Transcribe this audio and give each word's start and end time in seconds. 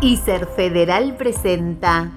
ICER 0.00 0.46
Federal 0.54 1.16
presenta 1.16 2.12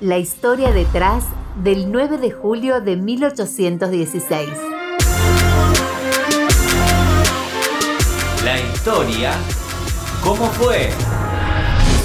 la 0.00 0.18
historia 0.18 0.70
detrás 0.70 1.24
del 1.56 1.90
9 1.90 2.18
de 2.18 2.30
julio 2.30 2.80
de 2.80 2.94
1816. 2.96 4.48
La 8.44 8.60
historia, 8.60 9.32
¿cómo 10.22 10.46
fue? 10.52 10.90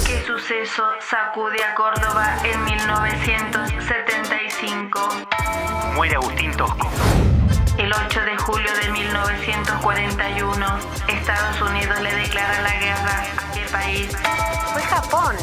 ¿Qué 0.06 0.20
suceso 0.26 0.82
sacude 1.00 1.62
a 1.62 1.74
Córdoba 1.74 2.38
en 2.44 2.64
1975? 2.64 5.08
Muere 5.94 6.16
Agustín 6.16 6.50
Tosco. 6.56 6.90
El 7.88 7.94
8 7.94 8.20
de 8.20 8.36
julio 8.36 8.70
de 8.82 8.92
1941, 8.92 10.66
Estados 11.08 11.70
Unidos 11.70 11.98
le 12.02 12.14
declara 12.16 12.60
la 12.60 12.78
guerra 12.78 13.24
a 13.38 13.52
qué 13.54 13.60
país? 13.72 14.08
Fue 14.74 14.82
Japón. 14.82 15.34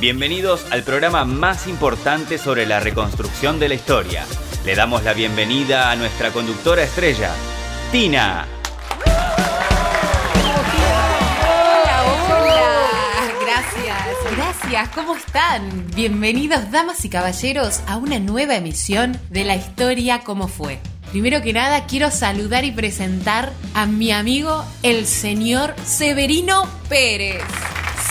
Bienvenidos 0.00 0.66
al 0.72 0.82
programa 0.82 1.24
más 1.24 1.68
importante 1.68 2.38
sobre 2.38 2.66
la 2.66 2.80
reconstrucción 2.80 3.60
de 3.60 3.68
la 3.68 3.74
historia. 3.74 4.24
Le 4.64 4.74
damos 4.74 5.04
la 5.04 5.12
bienvenida 5.12 5.92
a 5.92 5.96
nuestra 5.96 6.32
conductora 6.32 6.82
estrella, 6.82 7.30
Tina. 7.92 8.48
Hola, 11.40 12.02
hola. 12.28 13.32
Gracias, 13.46 14.36
gracias. 14.36 14.88
¿Cómo 14.88 15.14
están? 15.14 15.86
Bienvenidos, 15.94 16.68
damas 16.72 17.04
y 17.04 17.08
caballeros, 17.08 17.80
a 17.86 17.96
una 17.96 18.18
nueva 18.18 18.56
emisión 18.56 19.16
de 19.30 19.44
la 19.44 19.54
historia 19.54 20.24
como 20.24 20.48
fue. 20.48 20.80
Primero 21.12 21.42
que 21.42 21.52
nada, 21.52 21.84
quiero 21.84 22.10
saludar 22.10 22.64
y 22.64 22.70
presentar 22.70 23.52
a 23.74 23.84
mi 23.84 24.12
amigo, 24.12 24.64
el 24.82 25.04
señor 25.04 25.74
Severino 25.84 26.66
Pérez. 26.88 27.42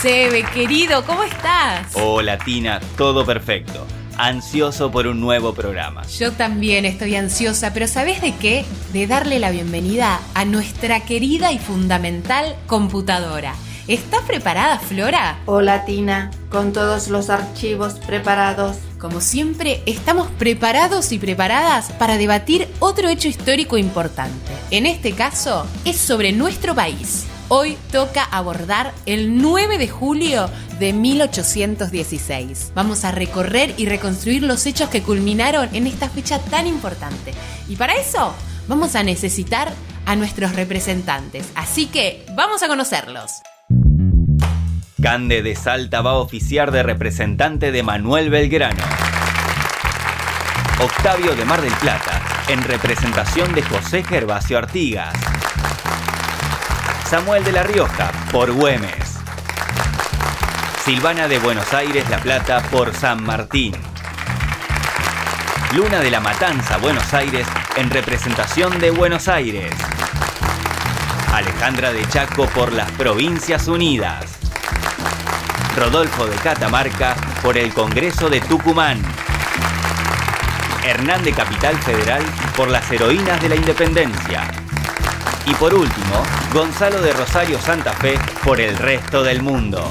Sebe, 0.00 0.44
querido, 0.54 1.04
¿cómo 1.04 1.24
estás? 1.24 1.88
Hola 1.94 2.38
Tina, 2.38 2.78
todo 2.96 3.26
perfecto. 3.26 3.84
Ansioso 4.16 4.92
por 4.92 5.08
un 5.08 5.20
nuevo 5.20 5.52
programa. 5.52 6.06
Yo 6.16 6.30
también 6.30 6.84
estoy 6.84 7.16
ansiosa, 7.16 7.72
pero 7.72 7.88
¿sabes 7.88 8.22
de 8.22 8.36
qué? 8.36 8.64
De 8.92 9.08
darle 9.08 9.40
la 9.40 9.50
bienvenida 9.50 10.20
a 10.34 10.44
nuestra 10.44 11.00
querida 11.00 11.50
y 11.50 11.58
fundamental 11.58 12.54
computadora. 12.68 13.56
¿Estás 13.88 14.22
preparada, 14.22 14.78
Flora? 14.78 15.40
Hola 15.44 15.84
Tina, 15.84 16.30
con 16.50 16.72
todos 16.72 17.08
los 17.08 17.30
archivos 17.30 17.94
preparados. 17.94 18.76
Como 19.00 19.20
siempre, 19.20 19.82
estamos 19.86 20.30
preparados 20.38 21.10
y 21.10 21.18
preparadas 21.18 21.90
para 21.90 22.16
debatir 22.16 22.68
otro 22.78 23.08
hecho 23.08 23.26
histórico 23.26 23.76
importante. 23.76 24.52
En 24.70 24.86
este 24.86 25.14
caso, 25.14 25.66
es 25.84 25.96
sobre 25.96 26.30
nuestro 26.30 26.76
país. 26.76 27.26
Hoy 27.48 27.76
toca 27.90 28.22
abordar 28.22 28.92
el 29.04 29.42
9 29.42 29.78
de 29.78 29.88
julio 29.88 30.48
de 30.78 30.92
1816. 30.92 32.70
Vamos 32.76 33.04
a 33.04 33.10
recorrer 33.10 33.74
y 33.78 33.86
reconstruir 33.86 34.44
los 34.44 34.64
hechos 34.64 34.90
que 34.90 35.02
culminaron 35.02 35.68
en 35.74 35.88
esta 35.88 36.08
fecha 36.08 36.38
tan 36.38 36.68
importante. 36.68 37.34
Y 37.68 37.74
para 37.74 37.94
eso 37.94 38.32
vamos 38.68 38.94
a 38.94 39.02
necesitar 39.02 39.72
a 40.06 40.14
nuestros 40.14 40.54
representantes. 40.54 41.50
Así 41.56 41.86
que 41.86 42.24
vamos 42.36 42.62
a 42.62 42.68
conocerlos. 42.68 43.42
Cande 45.02 45.42
de 45.42 45.56
Salta 45.56 46.00
va 46.00 46.12
a 46.12 46.18
oficiar 46.18 46.70
de 46.70 46.84
representante 46.84 47.72
de 47.72 47.82
Manuel 47.82 48.30
Belgrano. 48.30 48.84
Octavio 50.78 51.34
de 51.34 51.44
Mar 51.44 51.60
del 51.60 51.72
Plata, 51.72 52.22
en 52.46 52.62
representación 52.62 53.52
de 53.52 53.64
José 53.64 54.04
Gervasio 54.04 54.58
Artigas. 54.58 55.12
Samuel 57.10 57.42
de 57.42 57.50
la 57.50 57.64
Rioja, 57.64 58.12
por 58.30 58.52
Güemes. 58.52 59.18
Silvana 60.84 61.26
de 61.26 61.40
Buenos 61.40 61.74
Aires, 61.74 62.08
La 62.08 62.18
Plata, 62.18 62.62
por 62.70 62.94
San 62.94 63.24
Martín. 63.24 63.74
Luna 65.74 65.98
de 65.98 66.12
la 66.12 66.20
Matanza, 66.20 66.76
Buenos 66.76 67.12
Aires, 67.12 67.48
en 67.74 67.90
representación 67.90 68.78
de 68.78 68.92
Buenos 68.92 69.26
Aires. 69.26 69.74
Alejandra 71.32 71.92
de 71.92 72.06
Chaco 72.08 72.46
por 72.46 72.72
las 72.72 72.90
Provincias 72.92 73.66
Unidas. 73.66 74.41
Rodolfo 75.76 76.26
de 76.26 76.36
Catamarca 76.36 77.16
por 77.42 77.56
el 77.56 77.72
Congreso 77.72 78.28
de 78.28 78.40
Tucumán. 78.40 79.02
Hernán 80.84 81.24
de 81.24 81.32
Capital 81.32 81.76
Federal 81.78 82.22
por 82.56 82.68
las 82.68 82.90
Heroínas 82.90 83.40
de 83.40 83.48
la 83.48 83.56
Independencia. 83.56 84.50
Y 85.46 85.54
por 85.54 85.74
último, 85.74 86.22
Gonzalo 86.52 87.00
de 87.00 87.12
Rosario 87.12 87.58
Santa 87.58 87.92
Fe 87.94 88.18
por 88.44 88.60
el 88.60 88.76
resto 88.76 89.22
del 89.22 89.42
mundo. 89.42 89.82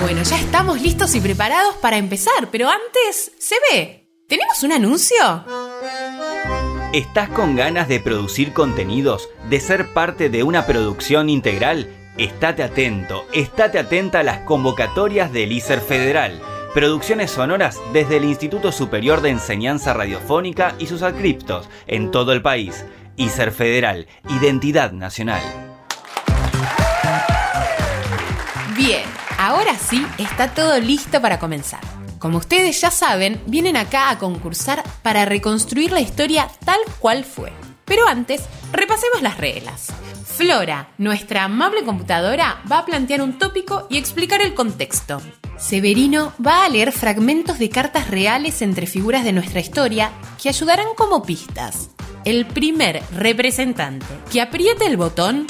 Bueno, 0.00 0.22
ya 0.22 0.38
estamos 0.38 0.82
listos 0.82 1.14
y 1.14 1.20
preparados 1.20 1.76
para 1.76 1.96
empezar, 1.96 2.48
pero 2.52 2.68
antes, 2.68 3.32
se 3.38 3.56
ve. 3.70 4.10
¿Tenemos 4.28 4.62
un 4.62 4.72
anuncio? 4.72 5.44
¿Estás 6.92 7.30
con 7.30 7.56
ganas 7.56 7.88
de 7.88 8.00
producir 8.00 8.52
contenidos, 8.52 9.28
de 9.48 9.60
ser 9.60 9.92
parte 9.92 10.28
de 10.28 10.42
una 10.42 10.66
producción 10.66 11.28
integral? 11.28 12.03
Estate 12.16 12.62
atento, 12.62 13.26
estate 13.32 13.76
atenta 13.76 14.20
a 14.20 14.22
las 14.22 14.38
convocatorias 14.40 15.32
del 15.32 15.50
ICER 15.50 15.80
Federal. 15.80 16.40
Producciones 16.72 17.32
sonoras 17.32 17.80
desde 17.92 18.18
el 18.18 18.24
Instituto 18.24 18.70
Superior 18.70 19.20
de 19.20 19.30
Enseñanza 19.30 19.94
Radiofónica 19.94 20.76
y 20.78 20.86
sus 20.86 21.02
adscriptos 21.02 21.68
en 21.88 22.12
todo 22.12 22.32
el 22.32 22.40
país. 22.40 22.84
ICER 23.16 23.50
Federal, 23.50 24.06
Identidad 24.28 24.92
Nacional. 24.92 25.42
Bien, 28.76 29.02
ahora 29.36 29.74
sí 29.74 30.06
está 30.16 30.54
todo 30.54 30.78
listo 30.78 31.20
para 31.20 31.40
comenzar. 31.40 31.80
Como 32.20 32.38
ustedes 32.38 32.80
ya 32.80 32.92
saben, 32.92 33.42
vienen 33.46 33.76
acá 33.76 34.10
a 34.10 34.18
concursar 34.20 34.84
para 35.02 35.24
reconstruir 35.24 35.90
la 35.90 36.00
historia 36.00 36.48
tal 36.64 36.78
cual 37.00 37.24
fue. 37.24 37.52
Pero 37.84 38.06
antes, 38.06 38.44
repasemos 38.72 39.20
las 39.20 39.36
reglas. 39.36 39.92
Flora, 40.36 40.88
nuestra 40.98 41.44
amable 41.44 41.84
computadora, 41.84 42.60
va 42.70 42.78
a 42.78 42.84
plantear 42.84 43.22
un 43.22 43.38
tópico 43.38 43.86
y 43.88 43.98
explicar 43.98 44.42
el 44.42 44.52
contexto. 44.52 45.22
Severino 45.58 46.32
va 46.44 46.64
a 46.64 46.68
leer 46.68 46.90
fragmentos 46.90 47.60
de 47.60 47.68
cartas 47.68 48.10
reales 48.10 48.60
entre 48.60 48.88
figuras 48.88 49.22
de 49.22 49.32
nuestra 49.32 49.60
historia 49.60 50.10
que 50.42 50.48
ayudarán 50.48 50.88
como 50.96 51.22
pistas. 51.22 51.90
El 52.24 52.46
primer 52.46 53.00
representante 53.12 54.06
que 54.32 54.40
apriete 54.40 54.86
el 54.86 54.96
botón 54.96 55.46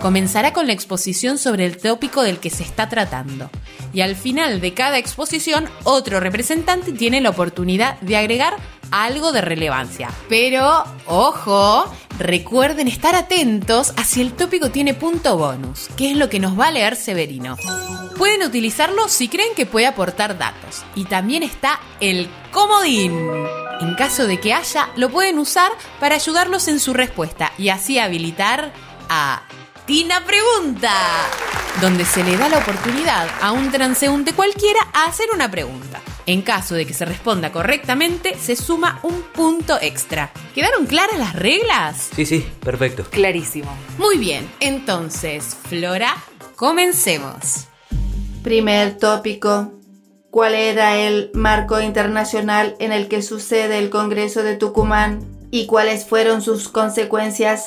comenzará 0.00 0.54
con 0.54 0.66
la 0.66 0.72
exposición 0.72 1.36
sobre 1.36 1.66
el 1.66 1.76
tópico 1.76 2.22
del 2.22 2.38
que 2.38 2.48
se 2.48 2.62
está 2.62 2.88
tratando. 2.88 3.50
Y 3.92 4.00
al 4.00 4.16
final 4.16 4.62
de 4.62 4.72
cada 4.72 4.96
exposición, 4.96 5.68
otro 5.84 6.20
representante 6.20 6.92
tiene 6.92 7.20
la 7.20 7.30
oportunidad 7.30 8.00
de 8.00 8.16
agregar 8.16 8.56
algo 8.92 9.32
de 9.32 9.40
relevancia. 9.40 10.10
Pero, 10.28 10.84
ojo, 11.06 11.92
recuerden 12.18 12.86
estar 12.86 13.16
atentos 13.16 13.92
a 13.96 14.04
si 14.04 14.20
el 14.20 14.34
tópico 14.34 14.70
tiene 14.70 14.94
punto 14.94 15.36
bonus, 15.36 15.88
que 15.96 16.12
es 16.12 16.16
lo 16.16 16.28
que 16.28 16.38
nos 16.38 16.58
va 16.58 16.68
a 16.68 16.70
leer 16.70 16.94
Severino. 16.94 17.56
Pueden 18.16 18.42
utilizarlo 18.42 19.08
si 19.08 19.28
creen 19.28 19.54
que 19.56 19.66
puede 19.66 19.86
aportar 19.86 20.38
datos. 20.38 20.84
Y 20.94 21.06
también 21.06 21.42
está 21.42 21.80
el 21.98 22.28
comodín. 22.52 23.18
En 23.80 23.94
caso 23.96 24.28
de 24.28 24.38
que 24.38 24.54
haya, 24.54 24.90
lo 24.94 25.10
pueden 25.10 25.40
usar 25.40 25.72
para 25.98 26.14
ayudarlos 26.14 26.68
en 26.68 26.78
su 26.78 26.92
respuesta 26.92 27.52
y 27.58 27.70
así 27.70 27.98
habilitar 27.98 28.72
a 29.08 29.42
Tina 29.86 30.24
Pregunta, 30.24 30.92
donde 31.80 32.04
se 32.04 32.22
le 32.22 32.36
da 32.36 32.48
la 32.48 32.58
oportunidad 32.58 33.28
a 33.40 33.50
un 33.50 33.72
transeúnte 33.72 34.32
cualquiera 34.34 34.80
a 34.92 35.06
hacer 35.06 35.26
una 35.34 35.50
pregunta. 35.50 36.00
En 36.26 36.42
caso 36.42 36.74
de 36.74 36.86
que 36.86 36.94
se 36.94 37.04
responda 37.04 37.50
correctamente, 37.50 38.36
se 38.38 38.54
suma 38.54 39.00
un 39.02 39.22
punto 39.34 39.78
extra. 39.80 40.30
¿Quedaron 40.54 40.86
claras 40.86 41.18
las 41.18 41.34
reglas? 41.34 42.10
Sí, 42.14 42.24
sí, 42.26 42.46
perfecto. 42.60 43.04
Clarísimo. 43.10 43.76
Muy 43.98 44.18
bien, 44.18 44.48
entonces, 44.60 45.56
Flora, 45.68 46.14
comencemos. 46.54 47.66
Primer 48.42 48.98
tópico. 48.98 49.72
¿Cuál 50.30 50.54
era 50.54 50.96
el 50.96 51.30
marco 51.34 51.80
internacional 51.80 52.74
en 52.78 52.92
el 52.92 53.08
que 53.08 53.20
sucede 53.20 53.78
el 53.78 53.90
Congreso 53.90 54.42
de 54.42 54.56
Tucumán 54.56 55.20
y 55.50 55.66
cuáles 55.66 56.06
fueron 56.06 56.40
sus 56.40 56.68
consecuencias? 56.68 57.64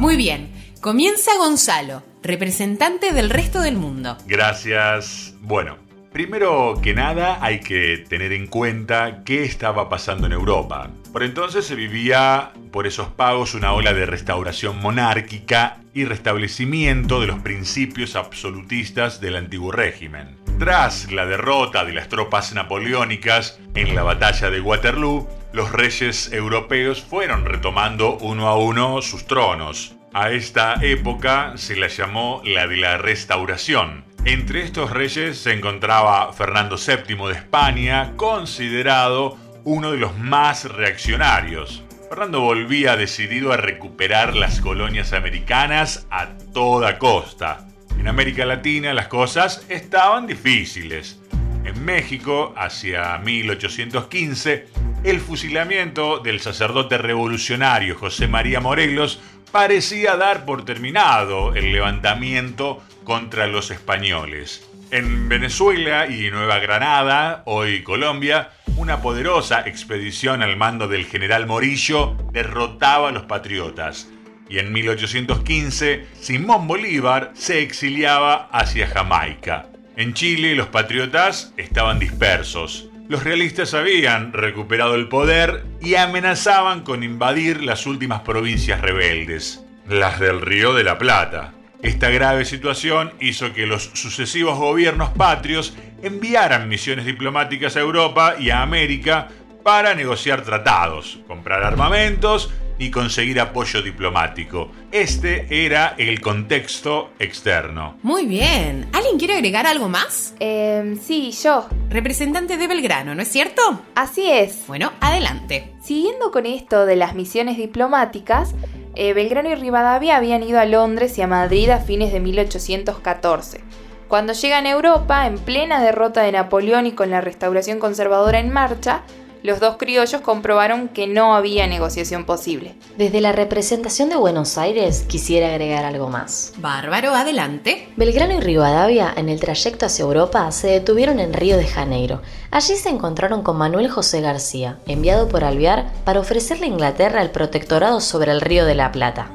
Muy 0.00 0.16
bien, 0.16 0.50
comienza 0.80 1.30
Gonzalo, 1.36 2.02
representante 2.22 3.12
del 3.12 3.30
resto 3.30 3.60
del 3.60 3.76
mundo. 3.76 4.16
Gracias. 4.26 5.34
Bueno, 5.42 5.78
primero 6.12 6.78
que 6.82 6.94
nada 6.94 7.38
hay 7.40 7.60
que 7.60 8.04
tener 8.08 8.32
en 8.32 8.46
cuenta 8.46 9.22
qué 9.24 9.44
estaba 9.44 9.88
pasando 9.88 10.26
en 10.26 10.32
Europa. 10.32 10.90
Por 11.12 11.22
entonces 11.22 11.66
se 11.66 11.74
vivía 11.74 12.52
por 12.70 12.86
esos 12.86 13.08
pagos 13.08 13.54
una 13.54 13.72
ola 13.72 13.92
de 13.92 14.06
restauración 14.06 14.78
monárquica 14.80 15.78
y 15.94 16.04
restablecimiento 16.04 17.20
de 17.20 17.26
los 17.26 17.40
principios 17.40 18.16
absolutistas 18.16 19.20
del 19.20 19.36
antiguo 19.36 19.72
régimen. 19.72 20.36
Tras 20.58 21.10
la 21.12 21.26
derrota 21.26 21.84
de 21.84 21.92
las 21.92 22.08
tropas 22.08 22.54
napoleónicas 22.54 23.58
en 23.74 23.94
la 23.94 24.02
batalla 24.02 24.50
de 24.50 24.60
Waterloo, 24.60 25.28
los 25.52 25.72
reyes 25.72 26.32
europeos 26.32 27.02
fueron 27.02 27.44
retomando 27.44 28.16
uno 28.18 28.48
a 28.48 28.56
uno 28.56 29.02
sus 29.02 29.26
tronos. 29.26 29.96
A 30.14 30.30
esta 30.30 30.74
época 30.82 31.54
se 31.56 31.76
la 31.76 31.88
llamó 31.88 32.42
la 32.44 32.66
de 32.66 32.76
la 32.76 32.98
Restauración. 32.98 34.04
Entre 34.24 34.62
estos 34.62 34.90
reyes 34.90 35.36
se 35.36 35.52
encontraba 35.52 36.32
Fernando 36.32 36.76
VII 36.76 37.26
de 37.26 37.32
España, 37.32 38.12
considerado 38.16 39.36
uno 39.64 39.90
de 39.90 39.98
los 39.98 40.16
más 40.16 40.64
reaccionarios. 40.64 41.82
Fernando 42.08 42.40
volvía 42.40 42.94
decidido 42.96 43.52
a 43.52 43.56
recuperar 43.56 44.36
las 44.36 44.60
colonias 44.60 45.12
americanas 45.12 46.06
a 46.08 46.28
toda 46.54 46.98
costa. 46.98 47.66
En 47.98 48.06
América 48.06 48.46
Latina 48.46 48.94
las 48.94 49.08
cosas 49.08 49.66
estaban 49.68 50.28
difíciles. 50.28 51.18
En 51.64 51.84
México, 51.84 52.54
hacia 52.56 53.18
1815, 53.18 54.68
el 55.02 55.18
fusilamiento 55.18 56.20
del 56.20 56.38
sacerdote 56.38 56.96
revolucionario 56.96 57.96
José 57.98 58.28
María 58.28 58.60
Morelos 58.60 59.20
parecía 59.52 60.16
dar 60.16 60.46
por 60.46 60.64
terminado 60.64 61.54
el 61.54 61.72
levantamiento 61.72 62.82
contra 63.04 63.46
los 63.46 63.70
españoles. 63.70 64.66
En 64.90 65.28
Venezuela 65.28 66.06
y 66.06 66.30
Nueva 66.30 66.58
Granada, 66.58 67.42
hoy 67.44 67.82
Colombia, 67.82 68.50
una 68.76 69.02
poderosa 69.02 69.60
expedición 69.66 70.42
al 70.42 70.56
mando 70.56 70.88
del 70.88 71.04
general 71.04 71.46
Morillo 71.46 72.16
derrotaba 72.32 73.10
a 73.10 73.12
los 73.12 73.24
patriotas. 73.24 74.08
Y 74.48 74.58
en 74.58 74.72
1815, 74.72 76.06
Simón 76.18 76.66
Bolívar 76.66 77.30
se 77.34 77.62
exiliaba 77.62 78.48
hacia 78.52 78.86
Jamaica. 78.86 79.66
En 79.96 80.14
Chile, 80.14 80.54
los 80.54 80.68
patriotas 80.68 81.52
estaban 81.58 81.98
dispersos. 81.98 82.88
Los 83.08 83.24
realistas 83.24 83.74
habían 83.74 84.32
recuperado 84.32 84.94
el 84.94 85.08
poder 85.08 85.64
y 85.80 85.96
amenazaban 85.96 86.82
con 86.82 87.02
invadir 87.02 87.62
las 87.62 87.86
últimas 87.86 88.20
provincias 88.20 88.80
rebeldes, 88.80 89.64
las 89.88 90.20
del 90.20 90.40
Río 90.40 90.72
de 90.72 90.84
la 90.84 90.98
Plata. 90.98 91.52
Esta 91.82 92.10
grave 92.10 92.44
situación 92.44 93.12
hizo 93.20 93.52
que 93.52 93.66
los 93.66 93.90
sucesivos 93.94 94.56
gobiernos 94.56 95.10
patrios 95.10 95.76
enviaran 96.02 96.68
misiones 96.68 97.04
diplomáticas 97.04 97.76
a 97.76 97.80
Europa 97.80 98.36
y 98.38 98.50
a 98.50 98.62
América 98.62 99.28
para 99.64 99.94
negociar 99.94 100.42
tratados, 100.42 101.18
comprar 101.26 101.64
armamentos 101.64 102.52
y 102.82 102.90
conseguir 102.90 103.38
apoyo 103.38 103.80
diplomático. 103.80 104.72
Este 104.90 105.64
era 105.64 105.94
el 105.98 106.20
contexto 106.20 107.12
externo. 107.20 107.96
Muy 108.02 108.26
bien. 108.26 108.88
¿Alguien 108.92 109.18
quiere 109.18 109.34
agregar 109.34 109.68
algo 109.68 109.88
más? 109.88 110.34
Eh, 110.40 110.96
sí, 111.00 111.30
yo. 111.30 111.68
Representante 111.90 112.56
de 112.56 112.66
Belgrano, 112.66 113.14
¿no 113.14 113.22
es 113.22 113.28
cierto? 113.28 113.62
Así 113.94 114.28
es. 114.28 114.64
Bueno, 114.66 114.92
adelante. 115.00 115.72
Siguiendo 115.80 116.32
con 116.32 116.44
esto 116.44 116.84
de 116.84 116.96
las 116.96 117.14
misiones 117.14 117.56
diplomáticas, 117.56 118.56
eh, 118.96 119.12
Belgrano 119.12 119.50
y 119.50 119.54
Rivadavia 119.54 120.16
habían 120.16 120.42
ido 120.42 120.58
a 120.58 120.64
Londres 120.64 121.16
y 121.18 121.22
a 121.22 121.28
Madrid 121.28 121.70
a 121.70 121.78
fines 121.78 122.12
de 122.12 122.18
1814. 122.18 123.60
Cuando 124.08 124.32
llegan 124.32 124.66
a 124.66 124.70
Europa, 124.70 125.28
en 125.28 125.38
plena 125.38 125.80
derrota 125.80 126.22
de 126.22 126.32
Napoleón 126.32 126.86
y 126.86 126.92
con 126.92 127.10
la 127.10 127.20
restauración 127.20 127.78
conservadora 127.78 128.40
en 128.40 128.52
marcha, 128.52 129.02
los 129.42 129.60
dos 129.60 129.76
criollos 129.76 130.20
comprobaron 130.20 130.88
que 130.88 131.06
no 131.06 131.34
había 131.34 131.66
negociación 131.66 132.24
posible. 132.24 132.74
Desde 132.96 133.20
la 133.20 133.32
representación 133.32 134.08
de 134.08 134.16
Buenos 134.16 134.58
Aires 134.58 135.04
quisiera 135.08 135.48
agregar 135.48 135.84
algo 135.84 136.08
más. 136.08 136.52
Bárbaro, 136.58 137.14
adelante. 137.14 137.88
Belgrano 137.96 138.34
y 138.34 138.40
Rivadavia 138.40 139.12
en 139.16 139.28
el 139.28 139.40
trayecto 139.40 139.86
hacia 139.86 140.04
Europa 140.04 140.50
se 140.52 140.68
detuvieron 140.68 141.20
en 141.20 141.32
Río 141.32 141.56
de 141.56 141.66
Janeiro. 141.66 142.22
Allí 142.50 142.76
se 142.76 142.88
encontraron 142.88 143.42
con 143.42 143.56
Manuel 143.56 143.90
José 143.90 144.20
García, 144.20 144.78
enviado 144.86 145.28
por 145.28 145.44
Alvear 145.44 145.92
para 146.04 146.20
ofrecerle 146.20 146.66
a 146.66 146.70
Inglaterra 146.70 147.22
el 147.22 147.30
protectorado 147.30 148.00
sobre 148.00 148.32
el 148.32 148.40
Río 148.40 148.64
de 148.64 148.74
la 148.74 148.92
Plata. 148.92 149.30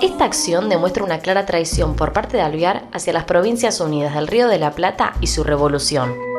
Esta 0.00 0.24
acción 0.24 0.70
demuestra 0.70 1.04
una 1.04 1.18
clara 1.18 1.44
traición 1.44 1.94
por 1.94 2.14
parte 2.14 2.38
de 2.38 2.42
Alvear 2.42 2.84
hacia 2.92 3.12
las 3.12 3.24
Provincias 3.24 3.80
Unidas 3.80 4.14
del 4.14 4.28
Río 4.28 4.48
de 4.48 4.58
la 4.58 4.70
Plata 4.70 5.12
y 5.20 5.26
su 5.26 5.44
revolución. 5.44 6.29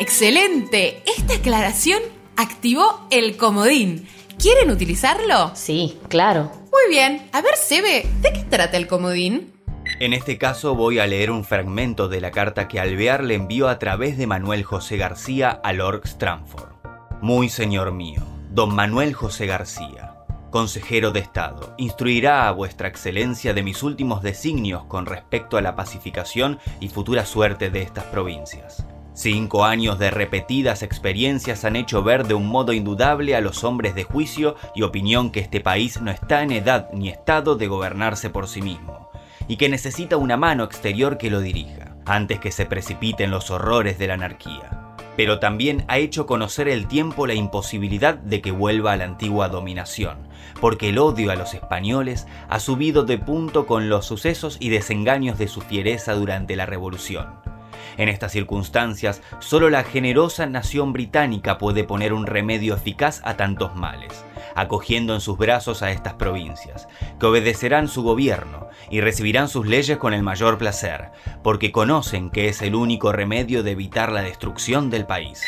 ¡Excelente! 0.00 1.02
Esta 1.04 1.34
aclaración 1.34 2.00
activó 2.34 3.06
el 3.10 3.36
comodín. 3.36 4.08
¿Quieren 4.38 4.70
utilizarlo? 4.70 5.50
Sí, 5.54 5.98
claro. 6.08 6.50
Muy 6.72 6.88
bien. 6.88 7.28
A 7.32 7.42
ver, 7.42 7.54
Sebe, 7.54 8.06
¿de 8.22 8.32
qué 8.32 8.42
trata 8.48 8.78
el 8.78 8.86
comodín? 8.86 9.52
En 9.98 10.14
este 10.14 10.38
caso 10.38 10.74
voy 10.74 11.00
a 11.00 11.06
leer 11.06 11.30
un 11.30 11.44
fragmento 11.44 12.08
de 12.08 12.22
la 12.22 12.30
carta 12.30 12.66
que 12.66 12.80
Alvear 12.80 13.22
le 13.22 13.34
envió 13.34 13.68
a 13.68 13.78
través 13.78 14.16
de 14.16 14.26
Manuel 14.26 14.64
José 14.64 14.96
García 14.96 15.50
a 15.50 15.74
Lord 15.74 16.00
Stranford. 16.04 16.72
Muy 17.20 17.50
señor 17.50 17.92
mío, 17.92 18.22
don 18.48 18.74
Manuel 18.74 19.12
José 19.12 19.44
García, 19.44 20.14
consejero 20.50 21.10
de 21.10 21.20
Estado, 21.20 21.74
instruirá 21.76 22.48
a 22.48 22.52
vuestra 22.52 22.88
excelencia 22.88 23.52
de 23.52 23.62
mis 23.62 23.82
últimos 23.82 24.22
designios 24.22 24.82
con 24.84 25.04
respecto 25.04 25.58
a 25.58 25.60
la 25.60 25.76
pacificación 25.76 26.58
y 26.80 26.88
futura 26.88 27.26
suerte 27.26 27.68
de 27.68 27.82
estas 27.82 28.04
provincias. 28.04 28.86
Cinco 29.22 29.66
años 29.66 29.98
de 29.98 30.10
repetidas 30.10 30.82
experiencias 30.82 31.66
han 31.66 31.76
hecho 31.76 32.02
ver 32.02 32.26
de 32.26 32.32
un 32.32 32.46
modo 32.46 32.72
indudable 32.72 33.36
a 33.36 33.42
los 33.42 33.64
hombres 33.64 33.94
de 33.94 34.04
juicio 34.04 34.56
y 34.74 34.80
opinión 34.80 35.30
que 35.30 35.40
este 35.40 35.60
país 35.60 36.00
no 36.00 36.10
está 36.10 36.42
en 36.42 36.52
edad 36.52 36.88
ni 36.94 37.10
estado 37.10 37.54
de 37.56 37.66
gobernarse 37.66 38.30
por 38.30 38.48
sí 38.48 38.62
mismo, 38.62 39.10
y 39.46 39.56
que 39.56 39.68
necesita 39.68 40.16
una 40.16 40.38
mano 40.38 40.64
exterior 40.64 41.18
que 41.18 41.28
lo 41.28 41.40
dirija, 41.42 41.96
antes 42.06 42.40
que 42.40 42.50
se 42.50 42.64
precipiten 42.64 43.30
los 43.30 43.50
horrores 43.50 43.98
de 43.98 44.06
la 44.06 44.14
anarquía. 44.14 44.94
Pero 45.18 45.38
también 45.38 45.84
ha 45.88 45.98
hecho 45.98 46.24
conocer 46.24 46.66
el 46.66 46.86
tiempo 46.86 47.26
la 47.26 47.34
imposibilidad 47.34 48.14
de 48.14 48.40
que 48.40 48.52
vuelva 48.52 48.92
a 48.92 48.96
la 48.96 49.04
antigua 49.04 49.50
dominación, 49.50 50.16
porque 50.62 50.88
el 50.88 50.98
odio 50.98 51.30
a 51.30 51.36
los 51.36 51.52
españoles 51.52 52.26
ha 52.48 52.58
subido 52.58 53.04
de 53.04 53.18
punto 53.18 53.66
con 53.66 53.90
los 53.90 54.06
sucesos 54.06 54.56
y 54.60 54.70
desengaños 54.70 55.36
de 55.36 55.48
su 55.48 55.60
fiereza 55.60 56.14
durante 56.14 56.56
la 56.56 56.64
revolución. 56.64 57.49
En 57.96 58.08
estas 58.08 58.32
circunstancias, 58.32 59.22
solo 59.38 59.70
la 59.70 59.84
generosa 59.84 60.46
nación 60.46 60.92
británica 60.92 61.58
puede 61.58 61.84
poner 61.84 62.12
un 62.12 62.26
remedio 62.26 62.74
eficaz 62.74 63.20
a 63.24 63.36
tantos 63.36 63.74
males, 63.74 64.24
acogiendo 64.54 65.14
en 65.14 65.20
sus 65.20 65.38
brazos 65.38 65.82
a 65.82 65.90
estas 65.90 66.14
provincias, 66.14 66.88
que 67.18 67.26
obedecerán 67.26 67.88
su 67.88 68.02
gobierno 68.02 68.68
y 68.90 69.00
recibirán 69.00 69.48
sus 69.48 69.66
leyes 69.66 69.98
con 69.98 70.14
el 70.14 70.22
mayor 70.22 70.58
placer, 70.58 71.10
porque 71.42 71.72
conocen 71.72 72.30
que 72.30 72.48
es 72.48 72.62
el 72.62 72.74
único 72.74 73.12
remedio 73.12 73.62
de 73.62 73.72
evitar 73.72 74.12
la 74.12 74.22
destrucción 74.22 74.90
del 74.90 75.06
país. 75.06 75.42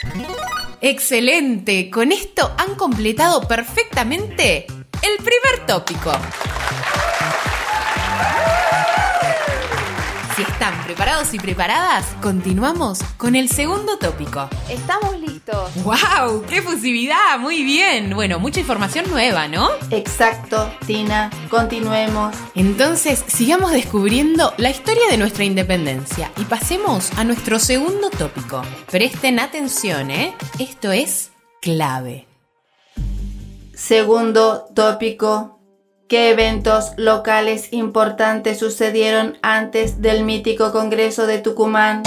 Excelente, 0.81 1.91
con 1.91 2.11
esto 2.11 2.53
han 2.59 2.75
completado 2.75 3.47
perfectamente 3.47 4.67
el 4.67 5.17
primer 5.19 5.67
tópico. 5.67 6.13
Si 10.37 10.43
están 10.43 10.83
preparados 10.85 11.35
y 11.35 11.39
preparadas, 11.39 12.07
continuamos 12.23 13.01
con 13.19 13.37
el 13.37 13.51
segundo 13.51 13.99
tópico. 13.99 14.49
Estamos 14.71 15.21
listos. 15.21 15.71
¡Wow! 15.85 16.45
¡Qué 16.49 16.63
fusividad! 16.63 17.39
Muy 17.39 17.63
bien. 17.63 18.15
Bueno, 18.15 18.39
mucha 18.39 18.61
información 18.61 19.11
nueva, 19.11 19.47
¿no? 19.47 19.69
Exacto, 19.91 20.73
Tina. 20.87 21.31
Continuemos. 21.51 22.35
Entonces, 22.55 23.23
sigamos 23.27 23.73
descubriendo 23.73 24.55
la 24.57 24.71
historia 24.71 25.07
de 25.11 25.19
nuestra 25.19 25.45
independencia 25.45 26.33
y 26.39 26.45
pasemos 26.45 27.11
a 27.19 27.25
nuestro 27.25 27.59
segundo 27.59 28.09
tópico. 28.09 28.63
Presten 28.91 29.39
atención, 29.39 30.11
¿eh? 30.11 30.35
Esto 30.59 30.93
es 30.93 31.31
clave. 31.61 32.27
Segundo 33.75 34.65
tópico. 34.75 35.62
¿Qué 36.13 36.29
eventos 36.29 36.93
locales 36.99 37.73
importantes 37.73 38.59
sucedieron 38.59 39.39
antes 39.41 40.03
del 40.03 40.25
mítico 40.25 40.71
Congreso 40.71 41.27
de 41.27 41.39
Tucumán? 41.39 42.03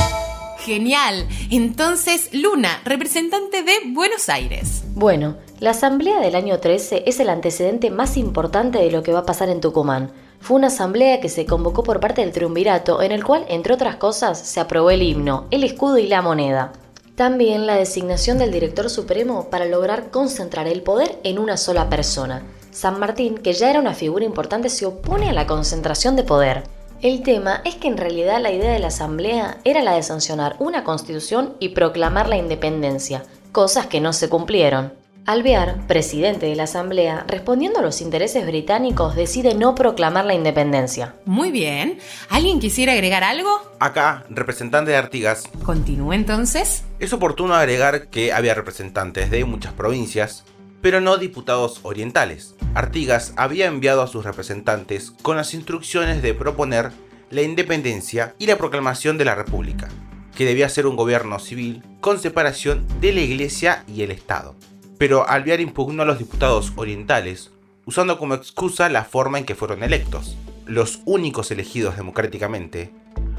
Genial. 0.60 1.28
Entonces, 1.50 2.30
Luna, 2.32 2.82
representante 2.86 3.64
de 3.64 3.72
Buenos 3.88 4.30
Aires. 4.30 4.84
Bueno, 4.94 5.38
la 5.60 5.72
asamblea 5.72 6.20
del 6.20 6.36
año 6.36 6.60
13 6.60 7.06
es 7.08 7.20
el 7.20 7.30
antecedente 7.30 7.90
más 7.90 8.16
importante 8.16 8.78
de 8.78 8.92
lo 8.92 9.02
que 9.02 9.12
va 9.12 9.22
a 9.22 9.26
pasar 9.26 9.50
en 9.50 9.60
Tucumán. 9.60 10.12
Fue 10.40 10.58
una 10.58 10.68
asamblea 10.68 11.20
que 11.20 11.30
se 11.30 11.48
convocó 11.48 11.82
por 11.82 12.00
parte 12.00 12.22
del 12.22 12.32
triunvirato, 12.32 13.02
en 13.02 13.12
el 13.12 13.24
cual, 13.24 13.44
entre 13.50 13.74
otras 13.74 13.96
cosas, 13.96 14.38
se 14.38 14.60
aprobó 14.60 14.92
el 14.92 15.02
himno, 15.02 15.48
el 15.50 15.64
escudo 15.64 15.98
y 15.98 16.06
la 16.06 16.22
moneda. 16.22 16.74
También 17.16 17.66
la 17.66 17.74
designación 17.74 18.38
del 18.38 18.52
director 18.52 18.88
supremo 18.92 19.50
para 19.50 19.66
lograr 19.66 20.12
concentrar 20.12 20.68
el 20.68 20.84
poder 20.84 21.18
en 21.24 21.40
una 21.40 21.58
sola 21.58 21.90
persona. 21.90 22.44
San 22.76 23.00
Martín, 23.00 23.38
que 23.38 23.54
ya 23.54 23.70
era 23.70 23.80
una 23.80 23.94
figura 23.94 24.26
importante, 24.26 24.68
se 24.68 24.86
opone 24.86 25.30
a 25.30 25.34
la 25.34 25.48
concentración 25.48 26.18
de 26.18 26.26
poder. 26.26 26.64
El 27.02 27.24
tema 27.24 27.62
es 27.64 27.76
que 27.76 27.88
en 27.88 27.96
realidad 27.96 28.42
la 28.42 28.52
idea 28.52 28.74
de 28.74 28.80
la 28.80 28.88
Asamblea 28.88 29.60
era 29.64 29.82
la 29.82 29.94
de 29.94 30.04
sancionar 30.04 30.58
una 30.60 30.84
constitución 30.84 31.56
y 31.62 31.70
proclamar 31.70 32.28
la 32.28 32.36
independencia, 32.36 33.24
cosas 33.54 33.88
que 33.88 34.02
no 34.02 34.12
se 34.12 34.28
cumplieron. 34.28 34.92
Alvear, 35.26 35.88
presidente 35.88 36.48
de 36.48 36.56
la 36.58 36.64
Asamblea, 36.64 37.24
respondiendo 37.30 37.80
a 37.80 37.82
los 37.82 38.02
intereses 38.02 38.46
británicos, 38.46 39.16
decide 39.16 39.56
no 39.56 39.74
proclamar 39.74 40.26
la 40.26 40.34
independencia. 40.34 41.16
Muy 41.24 41.52
bien. 41.52 42.00
¿Alguien 42.30 42.60
quisiera 42.60 42.92
agregar 42.92 43.24
algo? 43.24 43.50
Acá, 43.80 44.26
representante 44.30 44.92
de 44.92 44.98
Artigas. 44.98 45.46
Continúe 45.64 46.12
entonces. 46.12 46.84
Es 47.00 47.14
oportuno 47.14 47.56
agregar 47.56 48.10
que 48.10 48.34
había 48.34 48.54
representantes 48.54 49.32
de 49.32 49.46
muchas 49.46 49.72
provincias, 49.72 50.44
pero 50.86 51.02
no 51.02 51.18
diputados 51.18 51.80
orientales. 51.82 52.54
Artigas 52.76 53.34
había 53.38 53.66
enviado 53.66 54.04
a 54.04 54.08
sus 54.08 54.24
representantes 54.24 55.10
con 55.24 55.36
las 55.36 55.56
instrucciones 55.56 56.22
de 56.22 56.36
proponer 56.36 56.92
la 57.32 57.42
independencia 57.42 58.36
y 58.38 58.46
la 58.46 58.60
proclamación 58.60 59.18
de 59.18 59.26
la 59.26 59.34
República, 59.34 59.88
que 60.36 60.46
debía 60.46 60.70
ser 60.70 60.86
un 60.86 60.96
gobierno 60.96 61.40
civil 61.40 61.82
con 62.02 62.20
separación 62.20 62.86
de 63.02 63.14
la 63.14 63.22
Iglesia 63.22 63.84
y 63.88 64.04
el 64.04 64.12
Estado. 64.12 64.56
Pero 65.00 65.28
Alvear 65.28 65.60
impugnó 65.60 66.04
a 66.04 66.06
los 66.06 66.20
diputados 66.20 66.72
orientales, 66.76 67.50
usando 67.88 68.20
como 68.20 68.36
excusa 68.36 68.88
la 68.88 69.06
forma 69.06 69.40
en 69.40 69.46
que 69.46 69.56
fueron 69.56 69.82
electos. 69.82 70.38
Los 70.68 71.00
únicos 71.06 71.50
elegidos 71.50 71.98
democráticamente, 71.98 72.92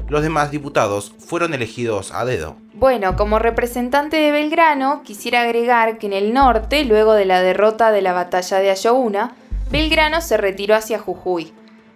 los 0.09 0.21
demás 0.21 0.51
diputados 0.51 1.13
fueron 1.19 1.53
elegidos 1.53 2.11
a 2.11 2.25
dedo. 2.25 2.55
Bueno, 2.73 3.15
como 3.15 3.39
representante 3.39 4.17
de 4.17 4.31
Belgrano, 4.31 5.01
quisiera 5.03 5.41
agregar 5.41 5.97
que 5.97 6.07
en 6.07 6.13
el 6.13 6.33
norte, 6.33 6.85
luego 6.85 7.13
de 7.13 7.25
la 7.25 7.41
derrota 7.41 7.91
de 7.91 8.01
la 8.01 8.13
batalla 8.13 8.59
de 8.59 8.71
Ayohuma, 8.71 9.33
Belgrano 9.69 10.21
se 10.21 10.37
retiró 10.37 10.75
hacia 10.75 10.99
Jujuy. 10.99 11.53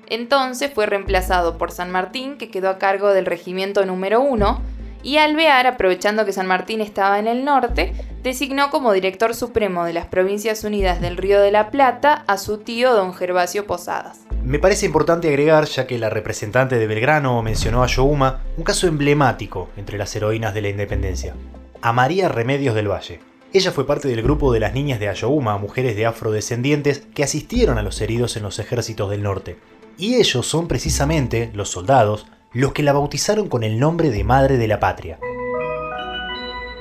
Entonces 0.08 0.72
fue 0.74 0.88
reemplazado 0.88 1.58
por 1.58 1.72
San 1.72 1.90
Martín, 1.90 2.38
que 2.38 2.50
quedó 2.50 2.70
a 2.70 2.78
cargo 2.78 3.10
del 3.10 3.26
regimiento 3.26 3.86
número 3.86 4.22
1, 4.22 4.62
y 5.04 5.18
Alvear, 5.18 5.68
aprovechando 5.68 6.26
que 6.26 6.34
San 6.34 6.48
Martín 6.48 6.82
estaba 6.82 7.20
en 7.20 7.28
el 7.28 7.46
norte, 7.46 7.94
designó 8.24 8.70
como 8.70 8.94
director 8.94 9.36
supremo 9.36 9.86
de 9.86 9.94
las 9.94 10.06
Provincias 10.06 10.64
Unidas 10.64 11.02
del 11.02 11.18
Río 11.18 11.42
de 11.42 11.52
la 11.52 11.72
Plata 11.72 12.24
a 12.28 12.38
su 12.38 12.60
tío 12.60 12.94
don 12.94 13.14
Gervasio 13.14 13.66
Posadas. 13.66 14.20
Me 14.44 14.60
parece 14.60 14.86
importante 14.86 15.28
agregar, 15.28 15.66
ya 15.66 15.88
que 15.88 16.00
la 16.00 16.10
representante 16.10 16.78
de 16.78 16.88
Belgrano 16.88 17.42
mencionó 17.44 17.84
a 17.84 17.88
Yohuma, 17.88 18.42
un 18.58 18.64
caso 18.64 18.88
emblemático 18.88 19.70
entre 19.78 19.98
las 19.98 20.16
heroínas 20.16 20.54
de 20.54 20.62
la 20.62 20.70
independencia, 20.70 21.36
a 21.82 21.94
María 21.94 22.30
Remedios 22.30 22.76
del 22.76 22.90
Valle. 22.90 23.20
Ella 23.54 23.72
fue 23.72 23.86
parte 23.86 24.08
del 24.08 24.24
grupo 24.24 24.54
de 24.54 24.62
las 24.62 24.74
niñas 24.74 25.00
de 25.02 25.10
Ayohuma, 25.10 25.58
mujeres 25.58 25.98
de 25.98 26.06
afrodescendientes 26.06 27.04
que 27.14 27.24
asistieron 27.24 27.78
a 27.78 27.84
los 27.84 28.00
heridos 28.00 28.38
en 28.38 28.44
los 28.44 28.60
ejércitos 28.60 29.10
del 29.10 29.24
norte. 29.24 29.58
Y 29.98 30.16
ellos 30.16 30.48
son 30.48 30.70
precisamente, 30.70 31.52
los 31.54 31.70
soldados, 31.70 32.28
los 32.54 32.74
que 32.74 32.84
la 32.84 32.94
bautizaron 32.94 33.48
con 33.48 33.64
el 33.64 33.80
nombre 33.80 34.10
de 34.10 34.24
Madre 34.24 34.58
de 34.58 34.68
la 34.68 34.80
Patria. 34.80 35.20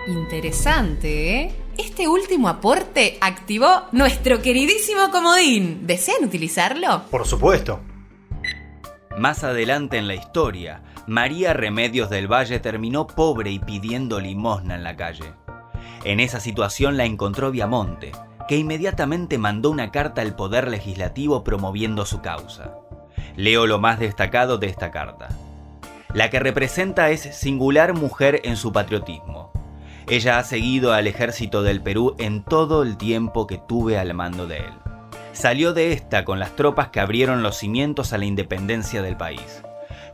Interesante, 0.06 1.36
¿eh? 1.36 1.52
Este 1.78 2.08
último 2.08 2.48
aporte 2.48 3.16
activó 3.20 3.84
nuestro 3.92 4.42
queridísimo 4.42 5.10
comodín. 5.10 5.86
¿Desean 5.86 6.24
utilizarlo? 6.24 7.04
Por 7.10 7.26
supuesto. 7.26 7.80
Más 9.16 9.44
adelante 9.44 9.96
en 9.96 10.08
la 10.08 10.14
historia, 10.14 10.82
María 11.06 11.52
Remedios 11.52 12.10
del 12.10 12.30
Valle 12.30 12.58
terminó 12.58 13.06
pobre 13.06 13.50
y 13.50 13.58
pidiendo 13.58 14.20
limosna 14.20 14.74
en 14.74 14.84
la 14.84 14.96
calle. 14.96 15.32
En 16.04 16.20
esa 16.20 16.40
situación 16.40 16.96
la 16.96 17.04
encontró 17.04 17.50
Viamonte, 17.50 18.12
que 18.48 18.56
inmediatamente 18.56 19.38
mandó 19.38 19.70
una 19.70 19.90
carta 19.90 20.22
al 20.22 20.34
Poder 20.34 20.68
Legislativo 20.68 21.44
promoviendo 21.44 22.04
su 22.04 22.20
causa. 22.20 22.74
Leo 23.36 23.66
lo 23.66 23.78
más 23.78 23.98
destacado 24.00 24.58
de 24.58 24.66
esta 24.66 24.90
carta. 24.90 25.28
La 26.12 26.28
que 26.28 26.40
representa 26.40 27.10
es 27.10 27.20
singular 27.20 27.94
mujer 27.94 28.40
en 28.42 28.56
su 28.56 28.72
patriotismo. 28.72 29.52
Ella 30.08 30.40
ha 30.40 30.44
seguido 30.44 30.92
al 30.92 31.06
ejército 31.06 31.62
del 31.62 31.80
Perú 31.82 32.16
en 32.18 32.42
todo 32.42 32.82
el 32.82 32.96
tiempo 32.96 33.46
que 33.46 33.58
tuve 33.58 33.96
al 33.96 34.12
mando 34.12 34.48
de 34.48 34.58
él. 34.58 34.72
Salió 35.32 35.72
de 35.72 35.92
esta 35.92 36.24
con 36.24 36.40
las 36.40 36.56
tropas 36.56 36.88
que 36.88 36.98
abrieron 36.98 37.44
los 37.44 37.56
cimientos 37.56 38.12
a 38.12 38.18
la 38.18 38.24
independencia 38.24 39.02
del 39.02 39.16
país. 39.16 39.62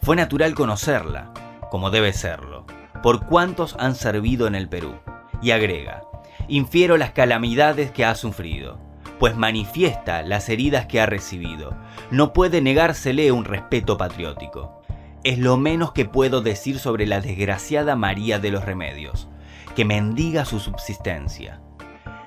Fue 0.02 0.16
natural 0.16 0.54
conocerla, 0.54 1.32
como 1.70 1.90
debe 1.90 2.12
serlo, 2.12 2.66
por 3.02 3.24
cuántos 3.24 3.74
han 3.78 3.94
servido 3.94 4.46
en 4.46 4.54
el 4.54 4.68
Perú. 4.68 4.96
Y 5.40 5.52
agrega, 5.52 6.02
infiero 6.46 6.98
las 6.98 7.12
calamidades 7.12 7.90
que 7.90 8.04
ha 8.04 8.14
sufrido, 8.16 8.78
pues 9.18 9.34
manifiesta 9.34 10.20
las 10.20 10.50
heridas 10.50 10.84
que 10.84 11.00
ha 11.00 11.06
recibido. 11.06 11.74
No 12.10 12.34
puede 12.34 12.60
negársele 12.60 13.32
un 13.32 13.46
respeto 13.46 13.96
patriótico. 13.96 14.82
Es 15.26 15.40
lo 15.40 15.56
menos 15.56 15.90
que 15.90 16.04
puedo 16.04 16.40
decir 16.40 16.78
sobre 16.78 17.04
la 17.04 17.20
desgraciada 17.20 17.96
María 17.96 18.38
de 18.38 18.52
los 18.52 18.64
Remedios 18.64 19.26
que 19.74 19.84
mendiga 19.84 20.44
su 20.44 20.60
subsistencia. 20.60 21.60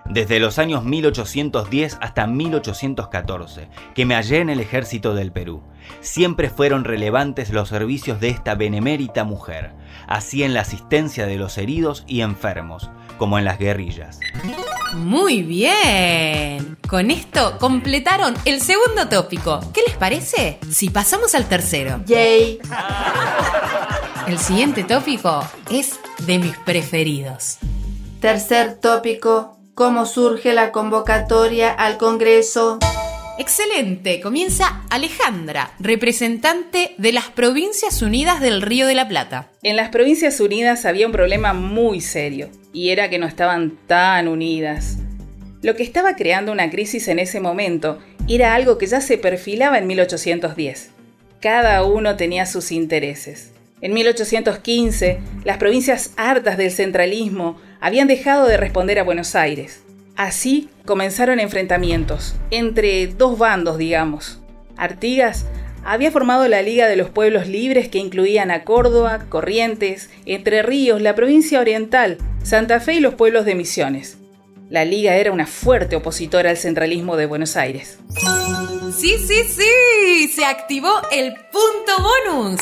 Desde 0.03 0.41
los 0.41 0.59
años 0.59 0.83
1810 0.83 1.97
hasta 2.01 2.27
1814, 2.27 3.69
que 3.95 4.05
me 4.05 4.15
hallé 4.15 4.39
en 4.39 4.49
el 4.49 4.59
ejército 4.59 5.15
del 5.15 5.31
Perú, 5.31 5.63
siempre 6.01 6.49
fueron 6.49 6.83
relevantes 6.83 7.51
los 7.51 7.69
servicios 7.69 8.19
de 8.19 8.27
esta 8.27 8.55
benemérita 8.55 9.23
mujer, 9.23 9.71
así 10.05 10.43
en 10.43 10.53
la 10.53 10.61
asistencia 10.61 11.25
de 11.25 11.37
los 11.37 11.57
heridos 11.57 12.03
y 12.05 12.19
enfermos, 12.19 12.91
como 13.17 13.39
en 13.39 13.45
las 13.45 13.59
guerrillas. 13.59 14.19
Muy 14.93 15.43
bien. 15.43 16.77
Con 16.87 17.11
esto 17.11 17.57
completaron 17.59 18.35
el 18.45 18.61
segundo 18.61 19.07
tópico. 19.09 19.59
¿Qué 19.73 19.81
les 19.85 19.95
parece? 19.95 20.59
Si 20.69 20.89
pasamos 20.89 21.35
al 21.35 21.47
tercero. 21.47 22.01
Yay. 22.05 22.59
El 24.27 24.39
siguiente 24.39 24.83
tópico 24.83 25.47
es 25.71 25.99
de 26.25 26.39
mis 26.39 26.57
preferidos. 26.57 27.57
Tercer 28.19 28.75
tópico. 28.79 29.57
¿Cómo 29.75 30.05
surge 30.05 30.53
la 30.53 30.71
convocatoria 30.71 31.71
al 31.71 31.97
Congreso? 31.97 32.79
Excelente. 33.39 34.19
Comienza 34.19 34.81
Alejandra, 34.89 35.71
representante 35.79 36.93
de 36.97 37.13
las 37.13 37.29
Provincias 37.29 38.01
Unidas 38.01 38.41
del 38.41 38.61
Río 38.61 38.85
de 38.85 38.95
la 38.95 39.07
Plata. 39.07 39.47
En 39.63 39.77
las 39.77 39.87
Provincias 39.87 40.41
Unidas 40.41 40.85
había 40.85 41.05
un 41.05 41.13
problema 41.13 41.53
muy 41.53 42.01
serio, 42.01 42.49
y 42.73 42.89
era 42.89 43.09
que 43.09 43.19
no 43.19 43.27
estaban 43.27 43.77
tan 43.87 44.27
unidas. 44.27 44.97
Lo 45.61 45.75
que 45.75 45.83
estaba 45.83 46.15
creando 46.15 46.51
una 46.51 46.69
crisis 46.69 47.07
en 47.07 47.19
ese 47.19 47.39
momento 47.39 47.99
era 48.27 48.55
algo 48.55 48.77
que 48.77 48.87
ya 48.87 49.01
se 49.01 49.17
perfilaba 49.17 49.77
en 49.77 49.87
1810. 49.87 50.91
Cada 51.41 51.83
uno 51.83 52.15
tenía 52.15 52.45
sus 52.45 52.71
intereses. 52.71 53.51
En 53.81 53.93
1815, 53.93 55.19
las 55.45 55.57
provincias 55.57 56.11
hartas 56.17 56.57
del 56.57 56.71
centralismo 56.71 57.57
habían 57.79 58.07
dejado 58.07 58.45
de 58.47 58.57
responder 58.57 58.99
a 58.99 59.03
Buenos 59.03 59.35
Aires. 59.35 59.83
Así 60.15 60.69
comenzaron 60.85 61.39
enfrentamientos, 61.39 62.35
entre 62.51 63.07
dos 63.07 63.37
bandos, 63.37 63.77
digamos. 63.77 64.41
Artigas 64.75 65.45
había 65.85 66.11
formado 66.11 66.47
la 66.47 66.61
Liga 66.61 66.87
de 66.87 66.95
los 66.95 67.09
Pueblos 67.09 67.47
Libres 67.47 67.89
que 67.89 67.97
incluían 67.97 68.51
a 68.51 68.63
Córdoba, 68.63 69.25
Corrientes, 69.29 70.09
Entre 70.25 70.61
Ríos, 70.61 71.01
la 71.01 71.15
provincia 71.15 71.59
oriental, 71.59 72.17
Santa 72.43 72.79
Fe 72.79 72.95
y 72.95 72.99
los 72.99 73.15
pueblos 73.15 73.45
de 73.45 73.55
Misiones. 73.55 74.17
La 74.69 74.85
Liga 74.85 75.15
era 75.15 75.31
una 75.31 75.47
fuerte 75.47 75.95
opositora 75.95 76.51
al 76.51 76.57
centralismo 76.57 77.15
de 77.17 77.25
Buenos 77.25 77.57
Aires. 77.57 77.99
Sí, 78.95 79.17
sí, 79.17 79.43
sí, 79.43 80.27
se 80.27 80.45
activó 80.45 80.91
el 81.11 81.33
punto 81.33 82.09
bonus. 82.31 82.61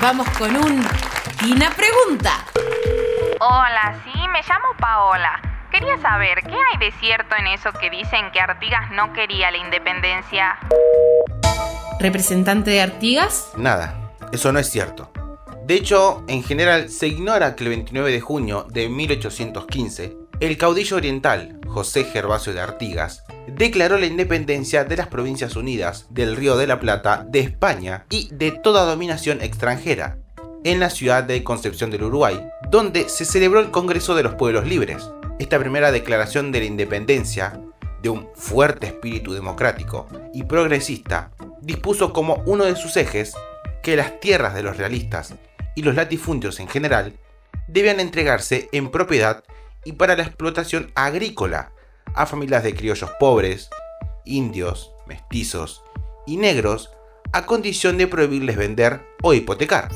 Vamos 0.00 0.28
con 0.38 0.54
un 0.54 0.86
Tina 1.40 1.72
Pregunta. 1.74 2.44
Hola, 3.40 4.00
sí, 4.04 4.18
me 4.32 4.40
llamo 4.42 4.68
Paola. 4.78 5.47
Quería 5.70 5.98
saber, 6.00 6.42
¿qué 6.44 6.54
hay 6.54 6.78
de 6.78 6.92
cierto 6.98 7.36
en 7.38 7.46
eso 7.48 7.70
que 7.78 7.90
dicen 7.90 8.30
que 8.32 8.40
Artigas 8.40 8.90
no 8.92 9.12
quería 9.12 9.50
la 9.50 9.58
independencia? 9.58 10.58
¿Representante 12.00 12.70
de 12.70 12.80
Artigas? 12.80 13.52
Nada, 13.56 14.12
eso 14.32 14.50
no 14.50 14.58
es 14.58 14.70
cierto. 14.70 15.12
De 15.66 15.74
hecho, 15.74 16.24
en 16.26 16.42
general 16.42 16.88
se 16.88 17.08
ignora 17.08 17.54
que 17.54 17.64
el 17.64 17.70
29 17.70 18.10
de 18.10 18.20
junio 18.20 18.66
de 18.70 18.88
1815, 18.88 20.16
el 20.40 20.56
caudillo 20.56 20.96
oriental, 20.96 21.60
José 21.66 22.04
Gervasio 22.04 22.54
de 22.54 22.60
Artigas, 22.60 23.24
declaró 23.46 23.98
la 23.98 24.06
independencia 24.06 24.84
de 24.84 24.96
las 24.96 25.08
Provincias 25.08 25.56
Unidas 25.56 26.06
del 26.08 26.36
Río 26.36 26.56
de 26.56 26.66
la 26.66 26.80
Plata 26.80 27.26
de 27.28 27.40
España 27.40 28.06
y 28.08 28.28
de 28.32 28.52
toda 28.52 28.86
dominación 28.86 29.42
extranjera, 29.42 30.16
en 30.64 30.80
la 30.80 30.88
ciudad 30.90 31.24
de 31.24 31.44
Concepción 31.44 31.90
del 31.90 32.04
Uruguay, 32.04 32.42
donde 32.70 33.08
se 33.08 33.24
celebró 33.24 33.60
el 33.60 33.70
Congreso 33.70 34.14
de 34.14 34.22
los 34.22 34.34
Pueblos 34.34 34.66
Libres. 34.66 35.10
Esta 35.38 35.58
primera 35.58 35.92
declaración 35.92 36.50
de 36.50 36.58
la 36.58 36.64
independencia, 36.64 37.60
de 38.02 38.08
un 38.08 38.28
fuerte 38.34 38.88
espíritu 38.88 39.32
democrático 39.32 40.08
y 40.34 40.44
progresista, 40.44 41.30
dispuso 41.60 42.12
como 42.12 42.42
uno 42.46 42.64
de 42.64 42.74
sus 42.74 42.96
ejes 42.96 43.34
que 43.82 43.96
las 43.96 44.18
tierras 44.18 44.54
de 44.54 44.64
los 44.64 44.76
realistas 44.76 45.34
y 45.76 45.82
los 45.82 45.94
latifundios 45.94 46.58
en 46.58 46.68
general 46.68 47.14
debían 47.68 48.00
entregarse 48.00 48.68
en 48.72 48.90
propiedad 48.90 49.44
y 49.84 49.92
para 49.92 50.16
la 50.16 50.24
explotación 50.24 50.90
agrícola 50.96 51.70
a 52.14 52.26
familias 52.26 52.64
de 52.64 52.74
criollos 52.74 53.10
pobres, 53.20 53.70
indios, 54.24 54.90
mestizos 55.06 55.82
y 56.26 56.36
negros 56.36 56.90
a 57.32 57.46
condición 57.46 57.96
de 57.96 58.08
prohibirles 58.08 58.56
vender 58.56 59.06
o 59.22 59.34
hipotecar. 59.34 59.90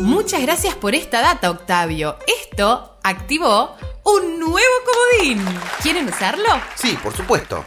Muchas 0.00 0.42
gracias 0.42 0.74
por 0.74 0.94
esta 0.94 1.20
data, 1.20 1.50
Octavio. 1.50 2.16
Esto 2.26 2.98
activó 3.02 3.76
un 4.04 4.38
nuevo 4.40 4.58
comodín. 4.84 5.44
¿Quieren 5.82 6.08
usarlo? 6.08 6.48
Sí, 6.74 6.98
por 7.02 7.14
supuesto. 7.14 7.64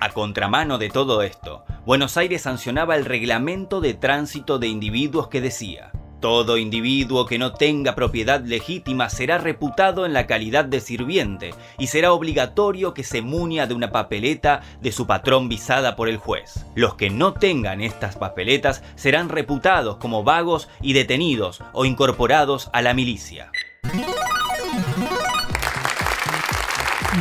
A 0.00 0.10
contramano 0.10 0.78
de 0.78 0.90
todo 0.90 1.22
esto, 1.22 1.64
Buenos 1.86 2.16
Aires 2.16 2.42
sancionaba 2.42 2.96
el 2.96 3.04
reglamento 3.04 3.80
de 3.80 3.94
tránsito 3.94 4.58
de 4.58 4.68
individuos 4.68 5.28
que 5.28 5.40
decía, 5.40 5.92
Todo 6.20 6.56
individuo 6.56 7.26
que 7.26 7.38
no 7.38 7.52
tenga 7.52 7.94
propiedad 7.94 8.40
legítima 8.42 9.08
será 9.10 9.38
reputado 9.38 10.06
en 10.06 10.12
la 10.12 10.26
calidad 10.26 10.64
de 10.64 10.80
sirviente 10.80 11.54
y 11.78 11.86
será 11.88 12.12
obligatorio 12.12 12.94
que 12.94 13.04
se 13.04 13.22
muña 13.22 13.66
de 13.66 13.74
una 13.74 13.92
papeleta 13.92 14.62
de 14.80 14.92
su 14.92 15.06
patrón 15.06 15.48
visada 15.48 15.96
por 15.96 16.08
el 16.08 16.16
juez. 16.16 16.64
Los 16.74 16.94
que 16.94 17.10
no 17.10 17.34
tengan 17.34 17.80
estas 17.80 18.16
papeletas 18.16 18.82
serán 18.96 19.28
reputados 19.28 19.96
como 19.98 20.24
vagos 20.24 20.68
y 20.80 20.94
detenidos 20.94 21.62
o 21.72 21.84
incorporados 21.84 22.70
a 22.72 22.82
la 22.82 22.94
milicia. 22.94 23.50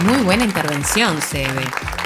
Muy 0.01 0.23
buena 0.23 0.43
intervención, 0.43 1.21
Sebe. 1.21 1.63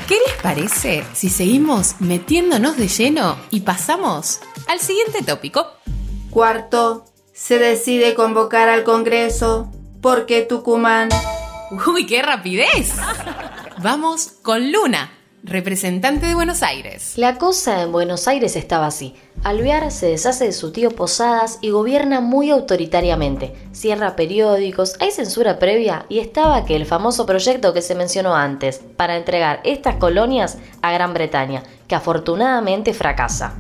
¿Qué 0.08 0.20
les 0.28 0.36
parece 0.42 1.06
si 1.14 1.30
seguimos 1.30 1.96
metiéndonos 2.00 2.78
de 2.78 2.90
lleno 2.90 3.38
y 3.50 3.62
pasamos 3.62 4.42
al 4.68 4.80
siguiente 4.80 5.24
tópico? 5.24 5.66
Cuarto, 6.30 7.06
se 7.34 7.58
decide 7.60 8.14
convocar 8.14 8.68
al 8.68 8.84
Congreso 8.84 9.72
porque 10.02 10.42
Tucumán. 10.42 11.10
¡Uy, 11.88 12.06
qué 12.06 12.22
rapidez! 12.22 12.94
Vamos 13.82 14.34
con 14.42 14.72
Luna, 14.72 15.17
representante 15.44 16.26
de 16.26 16.36
Buenos 16.36 16.64
Aires. 16.64 17.14
La 17.18 17.38
cosa 17.38 17.82
en 17.82 17.92
Buenos 17.92 18.28
Aires 18.28 18.56
estaba 18.56 18.88
así. 18.88 19.16
Alvear 19.44 19.92
se 19.92 20.08
deshace 20.08 20.46
de 20.46 20.52
su 20.52 20.72
tío 20.72 20.92
Posadas 20.92 21.60
y 21.62 21.70
gobierna 21.70 22.22
muy 22.22 22.50
autoritariamente. 22.50 23.54
Cierra 23.72 24.16
periódicos, 24.16 24.96
hay 25.00 25.12
censura 25.12 25.60
previa 25.60 26.06
y 26.10 26.20
estaba 26.20 26.66
que 26.66 26.76
el 26.76 26.86
famoso 26.86 27.26
proyecto 27.26 27.74
que 27.74 27.82
se 27.82 27.96
mencionó 27.96 28.36
antes, 28.36 28.82
para 28.98 29.16
entregar 29.16 29.62
estas 29.64 29.96
colonias 29.96 30.58
a 30.82 30.92
Gran 30.92 31.14
Bretaña, 31.14 31.64
que 31.88 31.96
afortunadamente 31.96 32.94
fracasa. 32.94 33.56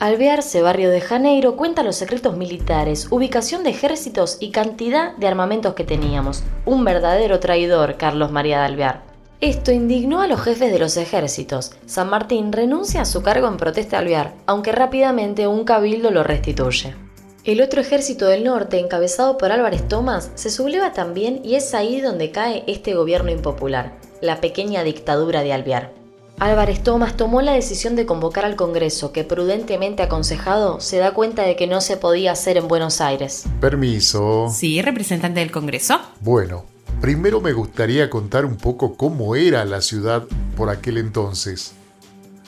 Alvearse, 0.00 0.60
barrio 0.60 0.90
de 0.90 1.00
Janeiro, 1.00 1.56
cuenta 1.56 1.84
los 1.84 1.96
secretos 1.96 2.36
militares, 2.36 3.06
ubicación 3.10 3.62
de 3.62 3.70
ejércitos 3.70 4.38
y 4.40 4.50
cantidad 4.50 5.16
de 5.16 5.28
armamentos 5.28 5.74
que 5.74 5.84
teníamos. 5.84 6.42
Un 6.64 6.84
verdadero 6.84 7.38
traidor, 7.40 7.96
Carlos 7.96 8.32
María 8.32 8.58
de 8.58 8.66
Alvear. 8.66 9.13
Esto 9.40 9.72
indignó 9.72 10.20
a 10.20 10.26
los 10.26 10.40
jefes 10.40 10.72
de 10.72 10.78
los 10.78 10.96
ejércitos. 10.96 11.72
San 11.86 12.08
Martín 12.08 12.52
renuncia 12.52 13.02
a 13.02 13.04
su 13.04 13.22
cargo 13.22 13.48
en 13.48 13.56
protesta 13.56 13.98
Alvear, 13.98 14.34
aunque 14.46 14.72
rápidamente 14.72 15.46
un 15.46 15.64
cabildo 15.64 16.10
lo 16.10 16.22
restituye. 16.22 16.94
El 17.44 17.60
otro 17.60 17.82
ejército 17.82 18.26
del 18.26 18.44
norte, 18.44 18.78
encabezado 18.78 19.36
por 19.36 19.52
Álvarez 19.52 19.86
Tomás, 19.86 20.30
se 20.34 20.48
subleva 20.48 20.94
también 20.94 21.42
y 21.44 21.56
es 21.56 21.74
ahí 21.74 22.00
donde 22.00 22.30
cae 22.30 22.64
este 22.66 22.94
gobierno 22.94 23.30
impopular, 23.30 23.92
la 24.22 24.40
pequeña 24.40 24.82
dictadura 24.82 25.42
de 25.42 25.52
Alvear. 25.52 25.92
Álvarez 26.38 26.82
Tomás 26.82 27.16
tomó 27.16 27.42
la 27.42 27.52
decisión 27.52 27.96
de 27.96 28.06
convocar 28.06 28.46
al 28.46 28.56
Congreso, 28.56 29.12
que 29.12 29.24
prudentemente 29.24 30.02
aconsejado 30.02 30.80
se 30.80 30.96
da 30.96 31.12
cuenta 31.12 31.42
de 31.42 31.54
que 31.54 31.66
no 31.66 31.82
se 31.82 31.98
podía 31.98 32.32
hacer 32.32 32.56
en 32.56 32.66
Buenos 32.66 33.02
Aires. 33.02 33.44
Permiso. 33.60 34.48
Sí, 34.50 34.80
representante 34.80 35.40
del 35.40 35.52
Congreso. 35.52 36.00
Bueno, 36.20 36.64
primero 37.04 37.42
me 37.42 37.52
gustaría 37.52 38.08
contar 38.08 38.46
un 38.46 38.56
poco 38.56 38.96
cómo 38.96 39.36
era 39.36 39.66
la 39.66 39.82
ciudad 39.82 40.26
por 40.56 40.70
aquel 40.70 40.96
entonces. 40.96 41.72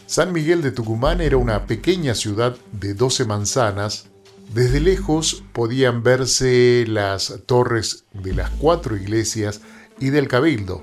San 0.07 0.33
Miguel 0.33 0.63
de 0.63 0.71
Tucumán 0.71 1.21
era 1.21 1.37
una 1.37 1.67
pequeña 1.67 2.15
ciudad 2.15 2.57
de 2.73 2.95
12 2.95 3.27
manzanas. 3.27 4.07
Desde 4.55 4.81
lejos 4.81 5.45
podían 5.53 6.03
verse 6.03 6.87
las 6.89 7.41
torres 7.45 8.05
de 8.15 8.33
las 8.33 8.49
cuatro 8.49 8.97
iglesias 8.97 9.61
y 10.01 10.09
del 10.09 10.27
cabildo. 10.27 10.83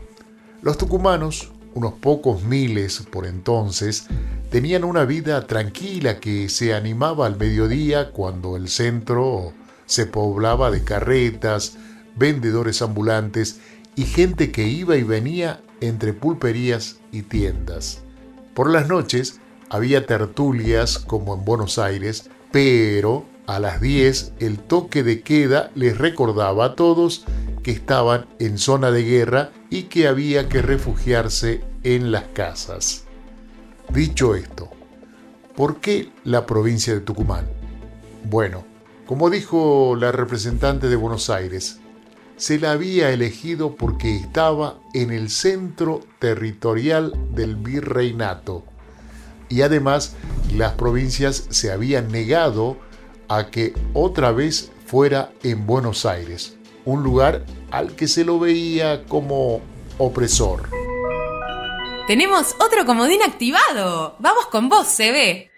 Los 0.61 0.77
tucumanos 0.77 1.51
unos 1.73 1.93
pocos 1.93 2.43
miles 2.43 3.03
por 3.11 3.25
entonces, 3.25 4.05
tenían 4.51 4.83
una 4.83 5.05
vida 5.05 5.47
tranquila 5.47 6.19
que 6.19 6.47
se 6.47 6.75
animaba 6.75 7.25
al 7.25 7.37
mediodía 7.37 8.11
cuando 8.11 8.55
el 8.55 8.67
centro 8.67 9.51
se 9.87 10.05
poblaba 10.05 10.69
de 10.69 10.83
carretas, 10.83 11.75
vendedores 12.15 12.81
ambulantes 12.81 13.59
y 13.95 14.03
gente 14.03 14.51
que 14.51 14.67
iba 14.67 14.95
y 14.95 15.03
venía 15.03 15.61
entre 15.81 16.13
pulperías 16.13 16.99
y 17.11 17.23
tiendas. 17.23 18.01
Por 18.53 18.69
las 18.69 18.87
noches 18.87 19.39
había 19.69 20.05
tertulias 20.05 20.99
como 20.99 21.33
en 21.35 21.45
Buenos 21.45 21.79
Aires, 21.79 22.29
pero 22.51 23.25
a 23.47 23.59
las 23.59 23.81
10 23.81 24.33
el 24.39 24.59
toque 24.59 25.03
de 25.03 25.21
queda 25.21 25.71
les 25.75 25.97
recordaba 25.97 26.65
a 26.65 26.75
todos 26.75 27.25
que 27.63 27.71
estaban 27.71 28.27
en 28.39 28.57
zona 28.57 28.91
de 28.91 29.03
guerra 29.03 29.51
y 29.69 29.83
que 29.83 30.07
había 30.07 30.49
que 30.49 30.61
refugiarse 30.61 31.61
en 31.83 32.11
las 32.11 32.25
casas. 32.25 33.05
Dicho 33.89 34.35
esto, 34.35 34.69
¿por 35.55 35.79
qué 35.79 36.11
la 36.23 36.45
provincia 36.45 36.93
de 36.93 37.01
Tucumán? 37.01 37.47
Bueno, 38.23 38.65
como 39.05 39.29
dijo 39.29 39.95
la 39.97 40.11
representante 40.11 40.87
de 40.87 40.95
Buenos 40.95 41.29
Aires, 41.29 41.79
se 42.37 42.59
la 42.59 42.71
había 42.71 43.11
elegido 43.11 43.75
porque 43.75 44.15
estaba 44.15 44.79
en 44.93 45.11
el 45.11 45.29
centro 45.29 46.01
territorial 46.19 47.13
del 47.33 47.55
virreinato 47.55 48.63
y 49.53 49.61
además 49.61 50.15
las 50.55 50.73
provincias 50.73 51.45
se 51.49 51.71
habían 51.71 52.11
negado 52.11 52.77
a 53.27 53.47
que 53.51 53.73
otra 53.93 54.31
vez 54.31 54.71
fuera 54.87 55.31
en 55.43 55.67
Buenos 55.67 56.05
Aires, 56.05 56.57
un 56.85 57.03
lugar 57.03 57.45
al 57.69 57.95
que 57.95 58.07
se 58.07 58.25
lo 58.25 58.39
veía 58.39 59.05
como 59.05 59.61
opresor. 59.99 60.69
Tenemos 62.07 62.55
otro 62.59 62.85
comodín 62.85 63.21
activado. 63.21 64.15
Vamos 64.19 64.47
con 64.47 64.69
vos, 64.69 64.87
CB. 64.87 65.51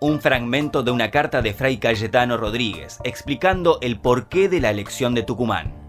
Un 0.00 0.20
fragmento 0.20 0.82
de 0.82 0.90
una 0.90 1.10
carta 1.10 1.42
de 1.42 1.54
Fray 1.54 1.78
Cayetano 1.78 2.36
Rodríguez 2.36 2.98
explicando 3.04 3.78
el 3.82 4.00
porqué 4.00 4.48
de 4.48 4.60
la 4.60 4.70
elección 4.70 5.14
de 5.14 5.22
Tucumán. 5.22 5.81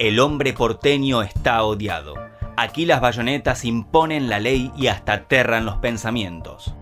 El 0.00 0.18
hombre 0.18 0.54
porteño 0.54 1.20
está 1.20 1.62
odiado. 1.62 2.14
Aquí 2.56 2.86
las 2.86 3.02
bayonetas 3.02 3.66
imponen 3.66 4.30
la 4.30 4.40
ley 4.40 4.72
y 4.74 4.86
hasta 4.86 5.12
aterran 5.12 5.66
los 5.66 5.76
pensamientos. 5.76 6.74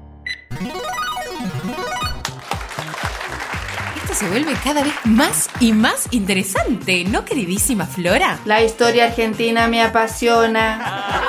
se 4.14 4.28
vuelve 4.28 4.52
cada 4.62 4.84
vez 4.84 4.94
más 5.04 5.48
y 5.60 5.72
más 5.72 6.08
interesante, 6.12 7.04
¿no, 7.04 7.24
queridísima 7.24 7.86
Flora? 7.86 8.38
La 8.44 8.62
historia 8.62 9.06
argentina 9.06 9.66
me 9.66 9.82
apasiona. 9.82 11.22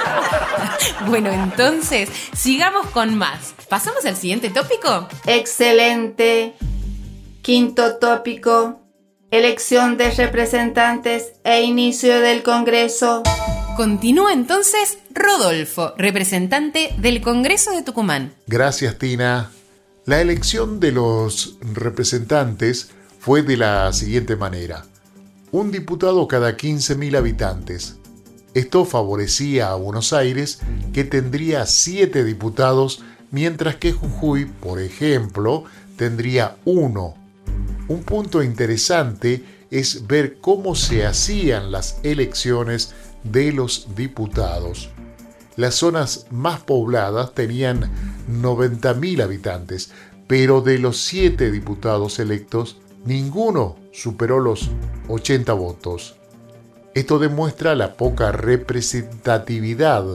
bueno, 1.08 1.32
entonces, 1.32 2.10
sigamos 2.34 2.88
con 2.88 3.15
más. 3.15 3.56
¿Pasamos 3.67 4.06
al 4.06 4.15
siguiente 4.15 4.52
tópico? 4.52 5.08
Excelente. 5.25 6.54
Quinto 7.41 7.97
tópico. 7.97 8.78
Elección 9.31 9.97
de 9.97 10.09
representantes 10.09 11.33
e 11.43 11.61
inicio 11.61 12.19
del 12.19 12.41
Congreso. 12.41 13.21
Continúa 13.77 14.33
entonces 14.33 14.97
Rodolfo, 15.13 15.93
representante 15.99 16.95
del 16.97 17.21
Congreso 17.21 17.69
de 17.69 17.83
Tucumán. 17.83 18.33
Gracias, 18.47 18.97
Tina. 18.97 19.51
La 20.05 20.19
elección 20.19 20.79
de 20.79 20.93
los 20.93 21.57
representantes 21.61 22.89
fue 23.19 23.43
de 23.43 23.57
la 23.57 23.93
siguiente 23.93 24.35
manera. 24.35 24.85
Un 25.51 25.71
diputado 25.71 26.27
cada 26.27 26.57
15.000 26.57 27.15
habitantes. 27.15 27.97
Esto 28.55 28.83
favorecía 28.83 29.69
a 29.69 29.75
Buenos 29.75 30.11
Aires, 30.11 30.59
que 30.91 31.03
tendría 31.03 31.67
7 31.67 32.23
diputados, 32.23 33.03
mientras 33.29 33.75
que 33.75 33.91
Jujuy, 33.91 34.45
por 34.45 34.81
ejemplo, 34.81 35.65
tendría 35.97 36.55
uno. 36.65 37.13
Un 37.87 38.03
punto 38.03 38.43
interesante 38.43 39.43
es 39.71 40.07
ver 40.07 40.39
cómo 40.39 40.75
se 40.75 41.05
hacían 41.05 41.71
las 41.71 41.99
elecciones 42.03 42.93
de 43.23 43.51
los 43.51 43.95
diputados. 43.95 44.89
Las 45.55 45.75
zonas 45.75 46.27
más 46.31 46.61
pobladas 46.61 47.33
tenían 47.33 47.91
90.000 48.29 49.21
habitantes, 49.21 49.91
pero 50.27 50.61
de 50.61 50.79
los 50.79 50.97
siete 50.97 51.51
diputados 51.51 52.19
electos, 52.19 52.77
ninguno 53.05 53.75
superó 53.91 54.39
los 54.39 54.69
80 55.07 55.51
votos. 55.53 56.15
Esto 56.93 57.19
demuestra 57.19 57.75
la 57.75 57.95
poca 57.95 58.31
representatividad. 58.31 60.05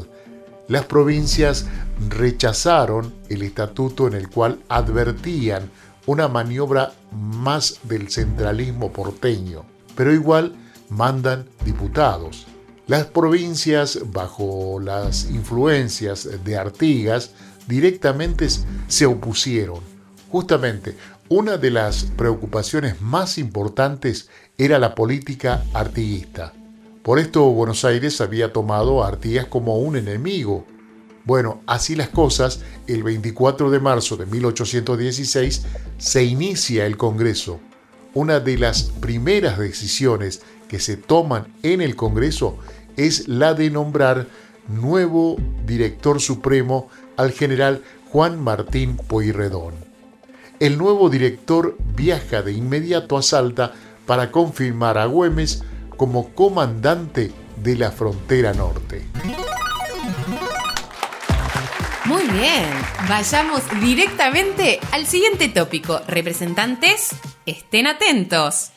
Las 0.69 0.87
provincias 0.87 1.67
rechazaron 2.09 3.15
el 3.29 3.43
estatuto 3.43 4.07
en 4.07 4.15
el 4.15 4.29
cual 4.29 4.61
advertían 4.69 5.71
una 6.07 6.29
maniobra 6.29 6.93
más 7.13 7.81
del 7.85 8.11
centralismo 8.11 8.93
porteño, 8.93 9.65
pero 9.97 10.13
igual 10.13 10.55
mandan 10.91 11.47
diputados. 11.65 12.47
Las 12.87 13.07
provincias, 13.07 13.99
bajo 14.13 14.79
las 14.79 15.31
influencias 15.31 16.29
de 16.45 16.57
Artigas, 16.59 17.31
directamente 17.67 18.47
se 18.89 19.07
opusieron. 19.07 19.81
Justamente, 20.31 20.97
una 21.31 21.57
de 21.57 21.71
las 21.71 22.05
preocupaciones 22.05 23.01
más 23.01 23.39
importantes 23.39 24.29
era 24.59 24.79
la 24.79 24.95
política 24.95 25.65
artiguista. 25.73 26.53
Por 27.03 27.19
esto 27.19 27.45
Buenos 27.51 27.85
Aires 27.85 28.21
había 28.21 28.53
tomado 28.53 29.03
a 29.03 29.09
Artigas 29.09 29.47
como 29.47 29.79
un 29.79 29.97
enemigo. 29.97 30.67
Bueno, 31.25 31.63
así 31.67 31.95
las 31.95 32.11
cosas, 32.11 32.61
el 32.87 33.03
24 33.03 33.71
de 33.71 33.81
marzo 33.81 34.17
de 34.17 34.27
1816 34.27 35.63
se 35.97 36.25
inicia 36.25 36.85
el 36.85 36.97
Congreso, 36.97 37.61
una 38.15 38.41
de 38.41 38.59
las 38.59 38.85
primeras 38.85 39.59
decisiones 39.59 40.43
que 40.69 40.79
se 40.79 40.97
toman 40.97 41.49
en 41.63 41.81
el 41.81 41.97
Congreso 41.97 42.59
es 42.97 43.27
la 43.27 43.55
de 43.55 43.71
nombrar 43.71 44.29
nuevo 44.69 45.37
director 45.67 46.21
supremo 46.21 46.89
al 47.17 47.33
general 47.33 47.83
Juan 48.11 48.41
Martín 48.41 48.97
Pueyrredón. 48.97 49.75
El 50.61 50.79
nuevo 50.79 51.11
director 51.11 51.77
viaja 51.97 52.43
de 52.43 52.53
inmediato 52.53 53.17
a 53.17 53.23
Salta 53.23 53.73
para 54.07 54.31
confirmar 54.31 54.97
a 54.99 55.07
Güemes 55.07 55.65
como 55.97 56.31
comandante 56.35 57.33
de 57.63 57.77
la 57.77 57.91
frontera 57.91 58.53
norte. 58.53 59.05
Muy 62.15 62.29
bien, 62.29 62.71
vayamos 63.09 63.61
directamente 63.81 64.79
al 64.93 65.05
siguiente 65.05 65.49
tópico. 65.49 66.01
Representantes, 66.07 67.11
estén 67.45 67.89
atentos. 67.89 68.71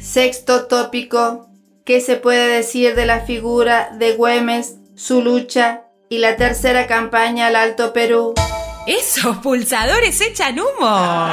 Sexto 0.00 0.66
tópico. 0.68 1.48
¿Qué 1.84 2.00
se 2.00 2.14
puede 2.14 2.46
decir 2.46 2.94
de 2.94 3.04
la 3.04 3.22
figura 3.22 3.90
de 3.98 4.12
Güemes, 4.12 4.76
su 4.94 5.20
lucha 5.20 5.82
y 6.08 6.18
la 6.18 6.36
tercera 6.36 6.86
campaña 6.86 7.48
al 7.48 7.56
Alto 7.56 7.92
Perú? 7.92 8.34
Esos 8.86 9.38
pulsadores 9.38 10.20
echan 10.20 10.60
humo. 10.60 11.28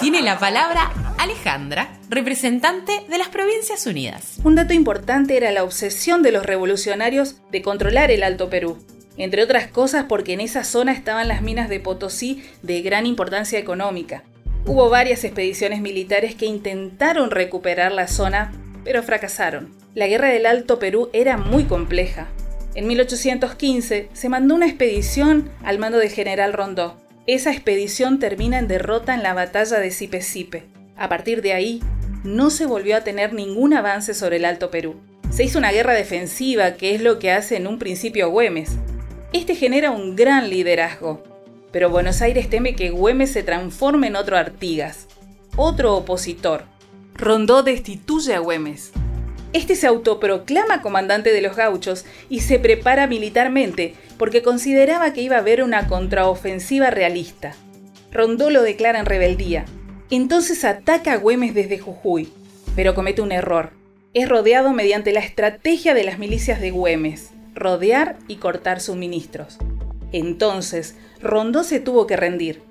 Tiene 0.00 0.22
la 0.22 0.40
palabra 0.40 0.90
Alejandra, 1.18 2.00
representante 2.08 3.04
de 3.08 3.18
las 3.18 3.28
Provincias 3.28 3.86
Unidas. 3.86 4.38
Un 4.42 4.56
dato 4.56 4.74
importante 4.74 5.36
era 5.36 5.52
la 5.52 5.62
obsesión 5.62 6.24
de 6.24 6.32
los 6.32 6.44
revolucionarios 6.44 7.36
de 7.52 7.62
controlar 7.62 8.10
el 8.10 8.24
Alto 8.24 8.50
Perú. 8.50 8.84
Entre 9.18 9.42
otras 9.42 9.66
cosas 9.66 10.06
porque 10.08 10.32
en 10.32 10.40
esa 10.40 10.64
zona 10.64 10.92
estaban 10.92 11.28
las 11.28 11.42
minas 11.42 11.68
de 11.68 11.80
Potosí 11.80 12.44
de 12.62 12.80
gran 12.82 13.04
importancia 13.04 13.58
económica. 13.58 14.22
Hubo 14.64 14.88
varias 14.88 15.24
expediciones 15.24 15.80
militares 15.80 16.34
que 16.34 16.46
intentaron 16.46 17.30
recuperar 17.30 17.90
la 17.90 18.06
zona, 18.06 18.52
pero 18.84 19.02
fracasaron. 19.02 19.74
La 19.94 20.06
guerra 20.06 20.28
del 20.28 20.46
Alto 20.46 20.78
Perú 20.78 21.10
era 21.12 21.36
muy 21.36 21.64
compleja. 21.64 22.28
En 22.74 22.86
1815 22.86 24.08
se 24.12 24.28
mandó 24.28 24.54
una 24.54 24.66
expedición 24.66 25.50
al 25.64 25.78
mando 25.78 25.98
del 25.98 26.10
general 26.10 26.52
Rondó. 26.52 26.96
Esa 27.26 27.50
expedición 27.50 28.20
termina 28.20 28.58
en 28.58 28.68
derrota 28.68 29.14
en 29.14 29.22
la 29.22 29.34
batalla 29.34 29.80
de 29.80 29.90
Sipe 29.90 30.64
A 30.96 31.08
partir 31.08 31.42
de 31.42 31.54
ahí, 31.54 31.82
no 32.22 32.50
se 32.50 32.66
volvió 32.66 32.96
a 32.96 33.02
tener 33.02 33.32
ningún 33.32 33.74
avance 33.74 34.14
sobre 34.14 34.36
el 34.36 34.44
Alto 34.44 34.70
Perú. 34.70 34.96
Se 35.30 35.44
hizo 35.44 35.58
una 35.58 35.72
guerra 35.72 35.94
defensiva, 35.94 36.74
que 36.74 36.94
es 36.94 37.00
lo 37.00 37.18
que 37.18 37.32
hace 37.32 37.56
en 37.56 37.66
un 37.66 37.78
principio 37.78 38.30
Güemes. 38.30 38.76
Este 39.32 39.54
genera 39.54 39.90
un 39.90 40.16
gran 40.16 40.48
liderazgo, 40.48 41.22
pero 41.70 41.90
Buenos 41.90 42.22
Aires 42.22 42.48
teme 42.48 42.74
que 42.74 42.88
Güemes 42.88 43.30
se 43.30 43.42
transforme 43.42 44.06
en 44.06 44.16
otro 44.16 44.38
Artigas, 44.38 45.06
otro 45.54 45.94
opositor. 45.96 46.64
Rondó 47.14 47.62
destituye 47.62 48.34
a 48.34 48.38
Güemes. 48.38 48.92
Este 49.52 49.76
se 49.76 49.86
autoproclama 49.86 50.80
comandante 50.80 51.30
de 51.30 51.42
los 51.42 51.56
gauchos 51.56 52.06
y 52.30 52.40
se 52.40 52.58
prepara 52.58 53.06
militarmente 53.06 53.94
porque 54.16 54.42
consideraba 54.42 55.12
que 55.12 55.20
iba 55.20 55.36
a 55.36 55.40
haber 55.40 55.62
una 55.62 55.88
contraofensiva 55.88 56.88
realista. 56.88 57.54
Rondó 58.10 58.48
lo 58.48 58.62
declara 58.62 58.98
en 58.98 59.06
rebeldía. 59.06 59.66
Entonces 60.10 60.64
ataca 60.64 61.12
a 61.12 61.16
Güemes 61.16 61.52
desde 61.52 61.78
Jujuy, 61.78 62.32
pero 62.74 62.94
comete 62.94 63.20
un 63.20 63.32
error. 63.32 63.72
Es 64.14 64.26
rodeado 64.26 64.72
mediante 64.72 65.12
la 65.12 65.20
estrategia 65.20 65.92
de 65.92 66.04
las 66.04 66.18
milicias 66.18 66.62
de 66.62 66.70
Güemes, 66.70 67.32
rodear 67.58 68.18
y 68.28 68.36
cortar 68.36 68.80
suministros. 68.80 69.58
Entonces, 70.12 70.96
Rondó 71.20 71.64
se 71.64 71.80
tuvo 71.80 72.06
que 72.06 72.16
rendir. 72.16 72.62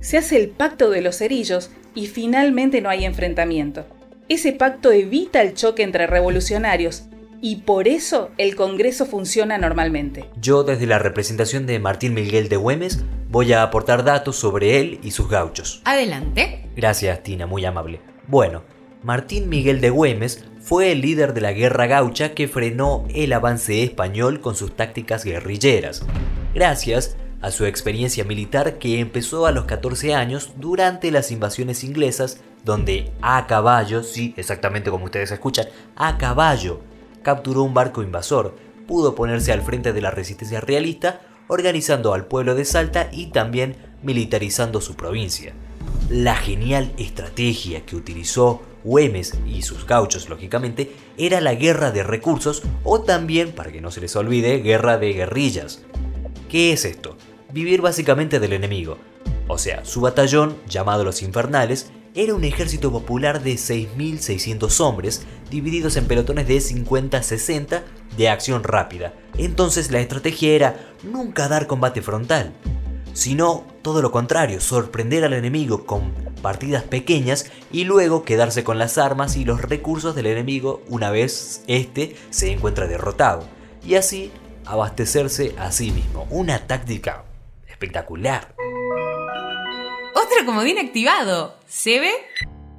Se 0.00 0.18
hace 0.18 0.36
el 0.36 0.50
pacto 0.50 0.90
de 0.90 1.00
los 1.00 1.18
cerillos 1.18 1.70
y 1.94 2.06
finalmente 2.08 2.80
no 2.80 2.90
hay 2.90 3.04
enfrentamiento. 3.04 3.86
Ese 4.28 4.52
pacto 4.52 4.92
evita 4.92 5.40
el 5.42 5.54
choque 5.54 5.82
entre 5.82 6.06
revolucionarios 6.06 7.04
y 7.40 7.56
por 7.56 7.88
eso 7.88 8.30
el 8.38 8.56
Congreso 8.56 9.04
funciona 9.04 9.58
normalmente. 9.58 10.24
Yo 10.40 10.64
desde 10.64 10.86
la 10.86 10.98
representación 10.98 11.66
de 11.66 11.78
Martín 11.78 12.14
Miguel 12.14 12.48
de 12.48 12.56
Güemes 12.56 13.04
voy 13.28 13.52
a 13.52 13.62
aportar 13.62 14.02
datos 14.02 14.36
sobre 14.36 14.80
él 14.80 14.98
y 15.02 15.10
sus 15.10 15.28
gauchos. 15.28 15.82
Adelante. 15.84 16.70
Gracias, 16.74 17.22
Tina, 17.22 17.46
muy 17.46 17.64
amable. 17.64 18.00
Bueno, 18.28 18.62
Martín 19.02 19.50
Miguel 19.50 19.82
de 19.82 19.90
Güemes 19.90 20.44
fue 20.64 20.92
el 20.92 21.02
líder 21.02 21.34
de 21.34 21.42
la 21.42 21.52
guerra 21.52 21.86
gaucha 21.86 22.32
que 22.32 22.48
frenó 22.48 23.04
el 23.14 23.34
avance 23.34 23.82
español 23.82 24.40
con 24.40 24.56
sus 24.56 24.74
tácticas 24.74 25.22
guerrilleras, 25.22 26.02
gracias 26.54 27.18
a 27.42 27.50
su 27.50 27.66
experiencia 27.66 28.24
militar 28.24 28.78
que 28.78 28.98
empezó 28.98 29.44
a 29.44 29.52
los 29.52 29.66
14 29.66 30.14
años 30.14 30.52
durante 30.56 31.10
las 31.10 31.30
invasiones 31.30 31.84
inglesas, 31.84 32.40
donde 32.64 33.12
a 33.20 33.46
caballo, 33.46 34.02
sí, 34.02 34.32
exactamente 34.38 34.90
como 34.90 35.04
ustedes 35.04 35.32
escuchan, 35.32 35.66
a 35.96 36.16
caballo, 36.16 36.80
capturó 37.22 37.62
un 37.62 37.74
barco 37.74 38.02
invasor, 38.02 38.56
pudo 38.88 39.14
ponerse 39.14 39.52
al 39.52 39.60
frente 39.60 39.92
de 39.92 40.00
la 40.00 40.12
resistencia 40.12 40.62
realista, 40.62 41.20
organizando 41.46 42.14
al 42.14 42.24
pueblo 42.24 42.54
de 42.54 42.64
Salta 42.64 43.10
y 43.12 43.26
también 43.26 43.76
militarizando 44.02 44.80
su 44.80 44.94
provincia. 44.94 45.52
La 46.10 46.36
genial 46.36 46.92
estrategia 46.98 47.84
que 47.86 47.96
utilizó 47.96 48.62
Güemes 48.84 49.34
y 49.46 49.62
sus 49.62 49.86
gauchos, 49.86 50.28
lógicamente, 50.28 50.92
era 51.16 51.40
la 51.40 51.54
guerra 51.54 51.90
de 51.90 52.02
recursos 52.02 52.62
o 52.82 53.00
también, 53.00 53.52
para 53.52 53.72
que 53.72 53.80
no 53.80 53.90
se 53.90 54.00
les 54.00 54.14
olvide, 54.16 54.58
guerra 54.58 54.98
de 54.98 55.12
guerrillas. 55.12 55.82
¿Qué 56.48 56.72
es 56.72 56.84
esto? 56.84 57.16
vivir 57.54 57.80
básicamente 57.80 58.40
del 58.40 58.52
enemigo. 58.52 58.98
O 59.46 59.58
sea, 59.58 59.84
su 59.84 60.00
batallón, 60.00 60.56
llamado 60.68 61.04
los 61.04 61.22
Infernales, 61.22 61.90
era 62.14 62.34
un 62.34 62.44
ejército 62.44 62.90
popular 62.90 63.42
de 63.42 63.54
6.600 63.54 64.80
hombres, 64.80 65.22
divididos 65.50 65.96
en 65.96 66.06
pelotones 66.06 66.48
de 66.48 66.56
50-60 66.56 67.82
de 68.16 68.28
acción 68.28 68.64
rápida. 68.64 69.14
Entonces 69.38 69.90
la 69.90 70.00
estrategia 70.00 70.52
era 70.52 70.94
nunca 71.02 71.48
dar 71.48 71.66
combate 71.66 72.02
frontal, 72.02 72.52
sino 73.14 73.64
todo 73.80 74.02
lo 74.02 74.12
contrario, 74.12 74.60
sorprender 74.60 75.24
al 75.24 75.32
enemigo 75.32 75.86
con 75.86 76.12
partidas 76.42 76.82
pequeñas 76.82 77.50
y 77.72 77.84
luego 77.84 78.24
quedarse 78.24 78.64
con 78.64 78.76
las 78.76 78.98
armas 78.98 79.36
y 79.36 79.46
los 79.46 79.62
recursos 79.62 80.14
del 80.14 80.26
enemigo 80.26 80.82
una 80.88 81.10
vez 81.10 81.62
éste 81.66 82.16
se 82.28 82.52
encuentra 82.52 82.86
derrotado, 82.86 83.48
y 83.82 83.94
así 83.94 84.30
abastecerse 84.66 85.54
a 85.58 85.72
sí 85.72 85.90
mismo. 85.90 86.26
Una 86.30 86.66
táctica 86.66 87.24
espectacular. 87.68 88.54
Otro 90.14 90.46
comodín 90.46 90.78
activado. 90.78 91.56
¿Se 91.66 92.00
ve? 92.00 92.12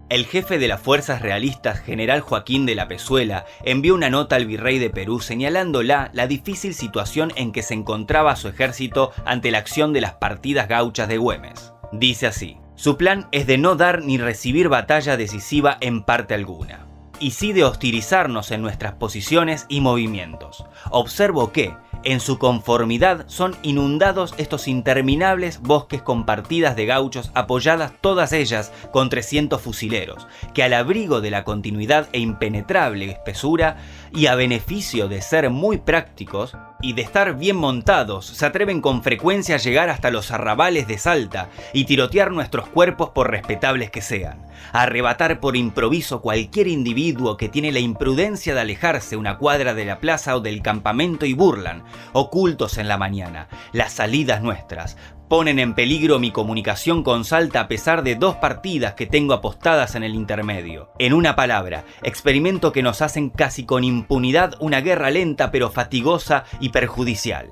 El 0.08 0.28
jefe 0.28 0.60
de 0.60 0.68
las 0.68 0.82
fuerzas 0.82 1.24
realistas, 1.24 1.80
general 1.80 2.22
Joaquín 2.22 2.68
de 2.68 2.76
la 2.76 2.88
Pezuela, 2.88 3.46
envió 3.64 3.96
una 3.96 4.12
nota 4.12 4.36
al 4.36 4.46
virrey 4.46 4.78
de 4.78 4.92
Perú 4.92 5.20
señalándola 5.20 6.12
la 6.14 6.28
difícil 6.28 6.76
situación 6.76 7.34
en 7.36 7.52
que 7.52 7.64
se 7.64 7.74
encontraba 7.74 8.36
su 8.36 8.48
ejército 8.48 9.12
ante 9.26 9.50
la 9.50 9.58
acción 9.58 9.94
de 9.94 10.02
las 10.02 10.14
partidas 10.14 10.68
gauchas 10.68 11.08
de 11.08 11.18
Güemes. 11.18 11.74
Dice 11.92 12.28
así, 12.28 12.58
su 12.76 12.98
plan 12.98 13.28
es 13.32 13.48
de 13.48 13.58
no 13.58 13.76
dar 13.76 14.04
ni 14.04 14.20
recibir 14.20 14.70
batalla 14.70 15.18
decisiva 15.18 15.76
en 15.82 16.04
parte 16.04 16.36
alguna, 16.36 16.86
y 17.20 17.32
sí 17.32 17.52
de 17.52 17.64
hostilizarnos 17.64 18.52
en 18.52 18.62
nuestras 18.62 18.94
posiciones 18.94 19.66
y 19.70 19.82
movimientos. 19.82 20.66
Observo 20.92 21.52
que, 21.52 21.74
en 22.06 22.20
su 22.20 22.38
conformidad 22.38 23.26
son 23.28 23.56
inundados 23.64 24.34
estos 24.38 24.68
interminables 24.68 25.60
bosques 25.62 26.02
con 26.02 26.26
partidas 26.26 26.76
de 26.76 26.86
gauchos 26.86 27.32
apoyadas 27.34 27.94
todas 28.00 28.32
ellas 28.32 28.72
con 28.94 29.10
300 29.10 29.60
fusileros, 29.60 30.28
que 30.54 30.64
al 30.64 30.74
abrigo 30.74 31.20
de 31.20 31.32
la 31.32 31.44
continuidad 31.44 32.08
e 32.14 32.20
impenetrable 32.20 33.12
espesura 33.12 33.78
y 34.14 34.28
a 34.28 34.36
beneficio 34.36 35.08
de 35.08 35.22
ser 35.22 35.50
muy 35.50 35.78
prácticos 35.78 36.56
y 36.82 36.94
de 36.94 37.02
estar 37.02 37.38
bien 37.38 37.56
montados, 37.56 38.26
se 38.26 38.46
atreven 38.46 38.82
con 38.82 39.02
frecuencia 39.04 39.56
a 39.56 39.60
llegar 39.60 39.90
hasta 39.90 40.12
los 40.12 40.32
arrabales 40.32 40.88
de 40.88 40.98
Salta 40.98 41.50
y 41.74 41.86
tirotear 41.86 42.32
nuestros 42.32 42.68
cuerpos 42.68 43.10
por 43.10 43.32
respetables 43.32 43.92
que 43.92 44.02
sean, 44.02 44.46
arrebatar 44.72 45.40
por 45.40 45.56
improviso 45.56 46.22
cualquier 46.22 46.68
individuo 46.68 47.38
que 47.38 47.50
tiene 47.50 47.72
la 47.72 47.80
imprudencia 47.80 48.54
de 48.54 48.62
alejarse 48.62 49.18
una 49.18 49.38
cuadra 49.38 49.74
de 49.74 49.86
la 49.86 50.00
plaza 50.00 50.36
o 50.36 50.42
del 50.42 50.62
campamento 50.62 51.26
y 51.26 51.34
burlan, 51.34 51.84
ocultos 52.14 52.78
en 52.78 52.88
la 52.88 52.98
mañana, 52.98 53.48
las 53.72 53.94
salidas 53.94 54.42
nuestras, 54.42 54.98
ponen 55.28 55.60
en 55.60 55.74
peligro 55.74 56.20
mi 56.20 56.32
comunicación 56.32 57.04
con 57.04 57.26
Salta 57.26 57.62
a 57.62 57.68
pesar 57.68 58.04
de 58.04 58.16
dos 58.16 58.36
partidas 58.36 58.94
que 58.94 59.06
tengo 59.06 59.34
apostadas 59.34 59.96
en 59.96 60.04
el 60.04 60.16
intermedio. 60.16 60.90
En 61.00 61.14
una 61.14 61.36
palabra, 61.36 61.86
experimento 62.04 62.72
que 62.72 62.84
nos 62.84 63.02
hacen 63.02 63.30
casi 63.30 63.66
con 63.66 63.84
impunidad 63.84 64.56
una 64.60 64.82
guerra 64.82 65.10
lenta 65.10 65.52
pero 65.52 65.72
fatigosa 65.72 66.46
y 66.60 66.70
perjudicial. 66.70 67.50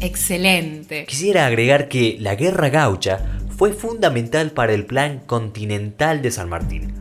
Excelente. 0.00 1.06
Quisiera 1.06 1.46
agregar 1.46 1.88
que 1.88 2.16
la 2.20 2.34
guerra 2.34 2.68
gaucha 2.68 3.20
fue 3.56 3.72
fundamental 3.72 4.52
para 4.52 4.72
el 4.72 4.86
plan 4.86 5.20
continental 5.26 6.22
de 6.22 6.30
San 6.30 6.48
Martín. 6.48 6.94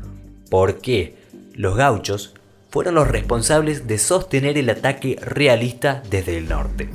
porque 0.50 1.16
Los 1.54 1.76
gauchos 1.76 2.34
fueron 2.70 2.96
los 2.96 3.08
responsables 3.08 3.88
de 3.88 3.98
sostener 3.98 4.58
el 4.58 4.70
ataque 4.70 5.18
realista 5.22 6.02
desde 6.10 6.38
el 6.38 6.50
norte. 6.50 6.90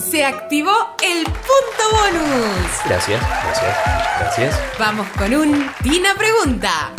Se 0.00 0.24
activó 0.24 0.72
el 1.02 1.24
punto 1.24 1.82
bonus. 1.92 2.80
Gracias, 2.84 3.20
gracias, 3.20 3.76
gracias. 4.18 4.62
Vamos 4.78 5.06
con 5.18 5.34
un 5.34 5.70
Tina 5.82 6.14
Pregunta. 6.16 6.92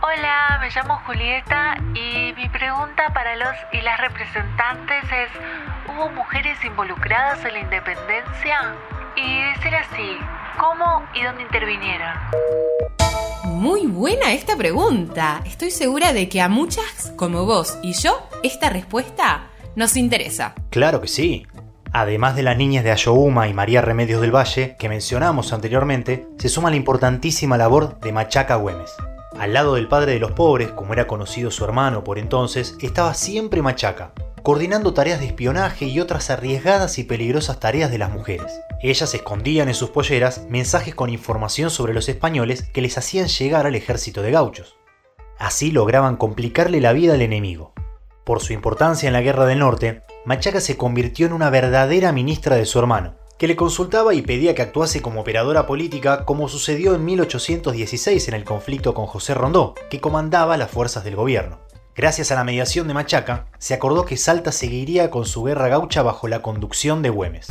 Hola, 0.00 0.58
me 0.60 0.68
llamo 0.70 1.00
Julieta 1.06 1.76
y 1.94 2.32
mi 2.34 2.48
pregunta 2.48 3.12
para 3.14 3.36
los 3.36 3.54
y 3.72 3.80
las 3.80 4.00
representantes 4.00 5.04
es, 5.04 5.30
¿hubo 5.88 6.10
mujeres 6.10 6.62
involucradas 6.64 7.44
en 7.44 7.54
la 7.54 7.60
independencia? 7.60 8.74
Y 9.14 9.42
de 9.42 9.62
ser 9.62 9.74
así, 9.74 10.16
¿cómo 10.58 11.02
y 11.14 11.22
dónde 11.22 11.42
intervinieron? 11.42 12.12
Muy 13.44 13.86
buena 13.86 14.32
esta 14.32 14.56
pregunta. 14.56 15.42
Estoy 15.44 15.70
segura 15.70 16.14
de 16.14 16.28
que 16.30 16.40
a 16.40 16.48
muchas, 16.48 17.12
como 17.16 17.44
vos 17.44 17.78
y 17.82 17.92
yo, 17.92 18.26
esta 18.42 18.70
respuesta 18.70 19.50
nos 19.76 19.96
interesa. 19.96 20.54
Claro 20.70 21.00
que 21.02 21.08
sí. 21.08 21.46
Además 21.92 22.36
de 22.36 22.42
las 22.42 22.56
niñas 22.56 22.84
de 22.84 22.90
Ayohuma 22.90 23.48
y 23.48 23.52
María 23.52 23.82
Remedios 23.82 24.22
del 24.22 24.34
Valle, 24.34 24.76
que 24.78 24.88
mencionamos 24.88 25.52
anteriormente, 25.52 26.26
se 26.38 26.48
suma 26.48 26.70
la 26.70 26.76
importantísima 26.76 27.58
labor 27.58 28.00
de 28.00 28.12
Machaca 28.12 28.56
Güemes. 28.56 28.94
Al 29.38 29.52
lado 29.52 29.74
del 29.74 29.88
padre 29.88 30.12
de 30.12 30.20
los 30.20 30.32
pobres, 30.32 30.70
como 30.70 30.94
era 30.94 31.06
conocido 31.06 31.50
su 31.50 31.64
hermano 31.64 32.02
por 32.02 32.18
entonces, 32.18 32.76
estaba 32.80 33.12
siempre 33.12 33.60
Machaca, 33.60 34.12
coordinando 34.42 34.92
tareas 34.92 35.20
de 35.20 35.26
espionaje 35.26 35.86
y 35.86 36.00
otras 36.00 36.30
arriesgadas 36.30 36.98
y 36.98 37.04
peligrosas 37.04 37.60
tareas 37.60 37.90
de 37.90 37.98
las 37.98 38.10
mujeres. 38.10 38.60
Ellas 38.80 39.14
escondían 39.14 39.68
en 39.68 39.74
sus 39.74 39.90
polleras 39.90 40.46
mensajes 40.48 40.94
con 40.94 41.10
información 41.10 41.70
sobre 41.70 41.94
los 41.94 42.08
españoles 42.08 42.64
que 42.72 42.82
les 42.82 42.98
hacían 42.98 43.28
llegar 43.28 43.66
al 43.66 43.76
ejército 43.76 44.22
de 44.22 44.32
gauchos. 44.32 44.76
Así 45.38 45.70
lograban 45.70 46.16
complicarle 46.16 46.80
la 46.80 46.92
vida 46.92 47.14
al 47.14 47.22
enemigo. 47.22 47.72
Por 48.24 48.40
su 48.40 48.52
importancia 48.52 49.06
en 49.06 49.12
la 49.12 49.20
Guerra 49.20 49.46
del 49.46 49.60
Norte, 49.60 50.02
Machaca 50.24 50.60
se 50.60 50.76
convirtió 50.76 51.26
en 51.26 51.32
una 51.32 51.50
verdadera 51.50 52.12
ministra 52.12 52.56
de 52.56 52.66
su 52.66 52.78
hermano, 52.78 53.14
que 53.38 53.48
le 53.48 53.56
consultaba 53.56 54.14
y 54.14 54.22
pedía 54.22 54.54
que 54.54 54.62
actuase 54.62 55.02
como 55.02 55.20
operadora 55.20 55.66
política 55.66 56.24
como 56.24 56.48
sucedió 56.48 56.94
en 56.94 57.04
1816 57.04 58.28
en 58.28 58.34
el 58.34 58.44
conflicto 58.44 58.94
con 58.94 59.06
José 59.06 59.34
Rondó, 59.34 59.74
que 59.90 60.00
comandaba 60.00 60.56
las 60.56 60.70
fuerzas 60.70 61.02
del 61.02 61.16
gobierno. 61.16 61.58
Gracias 61.94 62.32
a 62.32 62.36
la 62.36 62.44
mediación 62.44 62.88
de 62.88 62.94
Machaca, 62.94 63.48
se 63.58 63.74
acordó 63.74 64.06
que 64.06 64.16
Salta 64.16 64.50
seguiría 64.50 65.10
con 65.10 65.26
su 65.26 65.42
guerra 65.42 65.68
gaucha 65.68 66.02
bajo 66.02 66.26
la 66.26 66.40
conducción 66.40 67.02
de 67.02 67.10
Güemes. 67.10 67.48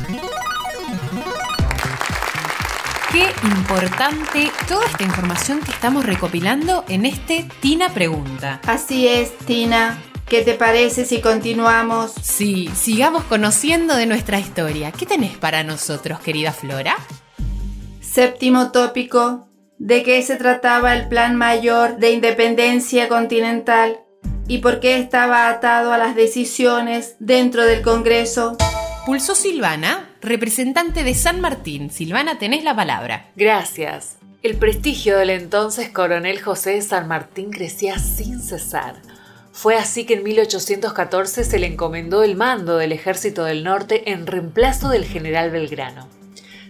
Qué 3.12 3.26
importante 3.44 4.50
toda 4.66 4.84
esta 4.86 5.04
información 5.04 5.60
que 5.60 5.70
estamos 5.70 6.04
recopilando 6.04 6.84
en 6.88 7.06
este 7.06 7.46
Tina 7.60 7.90
Pregunta. 7.90 8.60
Así 8.66 9.06
es, 9.06 9.36
Tina. 9.38 10.02
¿Qué 10.26 10.42
te 10.42 10.54
parece 10.54 11.04
si 11.04 11.20
continuamos? 11.20 12.12
Sí, 12.20 12.68
sigamos 12.74 13.22
conociendo 13.24 13.94
de 13.94 14.06
nuestra 14.06 14.40
historia. 14.40 14.90
¿Qué 14.90 15.06
tenés 15.06 15.36
para 15.36 15.62
nosotros, 15.62 16.18
querida 16.18 16.52
Flora? 16.52 16.96
Séptimo 18.00 18.72
tópico. 18.72 19.46
¿De 19.78 20.02
qué 20.02 20.20
se 20.22 20.36
trataba 20.36 20.94
el 20.94 21.08
Plan 21.08 21.36
Mayor 21.36 21.98
de 21.98 22.12
Independencia 22.12 23.08
Continental 23.08 24.00
y 24.48 24.58
por 24.58 24.80
qué 24.80 24.98
estaba 24.98 25.48
atado 25.48 25.92
a 25.92 25.98
las 25.98 26.14
decisiones 26.14 27.16
dentro 27.18 27.64
del 27.64 27.82
Congreso? 27.82 28.56
Pulsó 29.06 29.34
Silvana, 29.34 30.10
representante 30.20 31.04
de 31.04 31.14
San 31.14 31.40
Martín. 31.40 31.90
Silvana, 31.90 32.38
tenés 32.38 32.64
la 32.64 32.74
palabra. 32.74 33.30
Gracias. 33.36 34.16
El 34.42 34.56
prestigio 34.56 35.18
del 35.18 35.30
entonces 35.30 35.90
coronel 35.90 36.40
José 36.40 36.70
de 36.70 36.82
San 36.82 37.08
Martín 37.08 37.50
crecía 37.50 37.98
sin 37.98 38.40
cesar. 38.40 38.96
Fue 39.52 39.76
así 39.76 40.04
que 40.04 40.14
en 40.14 40.24
1814 40.24 41.44
se 41.44 41.58
le 41.58 41.66
encomendó 41.66 42.22
el 42.22 42.36
mando 42.36 42.76
del 42.78 42.92
Ejército 42.92 43.44
del 43.44 43.64
Norte 43.64 44.10
en 44.10 44.26
reemplazo 44.26 44.88
del 44.88 45.04
general 45.04 45.50
Belgrano. 45.50 46.08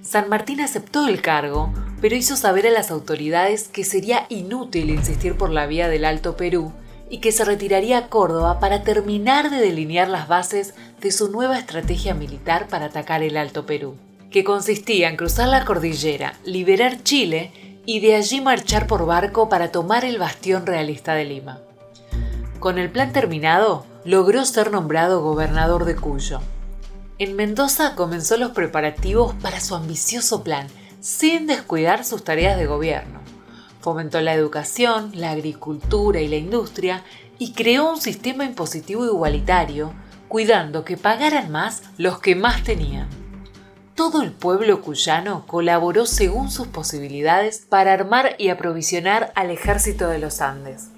San 0.03 0.29
Martín 0.29 0.61
aceptó 0.61 1.07
el 1.07 1.23
cargo, 1.23 1.73
pero 2.01 2.17
hizo 2.17 2.37
saber 2.37 2.67
a 2.67 2.71
las 2.71 2.91
autoridades 2.91 3.69
que 3.69 3.85
sería 3.85 4.27
inútil 4.29 4.91
insistir 4.91 5.37
por 5.37 5.51
la 5.51 5.67
vía 5.67 5.89
del 5.89 6.05
Alto 6.05 6.37
Perú 6.37 6.73
y 7.13 7.19
que 7.19 7.31
se 7.31 7.45
retiraría 7.45 7.99
a 7.99 8.09
Córdoba 8.09 8.59
para 8.59 8.85
terminar 8.85 9.51
de 9.51 9.59
delinear 9.59 10.09
las 10.09 10.29
bases 10.29 10.73
de 11.03 11.13
su 11.13 11.31
nueva 11.31 11.59
estrategia 11.59 12.15
militar 12.15 12.69
para 12.69 12.87
atacar 12.87 13.23
el 13.23 13.37
Alto 13.37 13.67
Perú, 13.67 13.97
que 14.31 14.45
consistía 14.45 15.11
en 15.11 15.17
cruzar 15.17 15.49
la 15.51 15.67
cordillera, 15.67 16.33
liberar 16.47 17.03
Chile 17.03 17.53
y 17.85 18.01
de 18.01 18.15
allí 18.15 18.41
marchar 18.41 18.87
por 18.87 19.05
barco 19.05 19.51
para 19.51 19.71
tomar 19.71 20.07
el 20.07 20.19
bastión 20.19 20.65
realista 20.65 21.13
de 21.13 21.27
Lima. 21.27 21.61
Con 22.61 22.79
el 22.79 22.91
plan 22.91 23.13
terminado, 23.13 23.85
logró 24.07 24.47
ser 24.47 24.71
nombrado 24.71 25.21
gobernador 25.21 25.85
de 25.85 25.97
Cuyo. 25.97 26.41
En 27.19 27.37
Mendoza 27.37 27.95
comenzó 27.95 28.39
los 28.39 28.53
preparativos 28.53 29.35
para 29.35 29.61
su 29.61 29.75
ambicioso 29.75 30.43
plan, 30.43 30.67
sin 31.01 31.47
descuidar 31.47 32.07
sus 32.07 32.25
tareas 32.25 32.57
de 32.57 32.65
gobierno. 32.65 33.22
Fomentó 33.83 34.21
la 34.21 34.33
educación, 34.33 35.11
la 35.13 35.33
agricultura 35.33 36.21
y 36.21 36.29
la 36.29 36.37
industria 36.37 37.03
y 37.39 37.53
creó 37.53 37.91
un 37.91 38.01
sistema 38.01 38.45
impositivo 38.45 39.05
igualitario, 39.05 39.93
cuidando 40.29 40.85
que 40.85 40.97
pagaran 40.97 41.51
más 41.51 41.83
los 41.99 42.21
que 42.21 42.37
más 42.37 42.63
tenían. 42.63 43.09
Todo 43.97 44.23
el 44.23 44.31
pueblo 44.31 44.81
cuyano 44.83 45.47
colaboró 45.49 46.07
según 46.07 46.51
sus 46.51 46.69
posibilidades 46.69 47.67
para 47.69 47.93
armar 47.93 48.37
y 48.39 48.51
aprovisionar 48.51 49.33
al 49.35 49.51
ejército 49.51 50.09
de 50.09 50.21
los 50.21 50.41
Andes. 50.41 50.91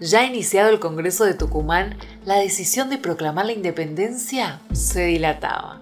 Ya 0.00 0.24
iniciado 0.24 0.70
el 0.70 0.80
Congreso 0.80 1.24
de 1.24 1.34
Tucumán, 1.34 1.96
la 2.24 2.38
decisión 2.38 2.90
de 2.90 2.98
proclamar 2.98 3.46
la 3.46 3.52
independencia 3.52 4.60
se 4.72 5.04
dilataba. 5.06 5.80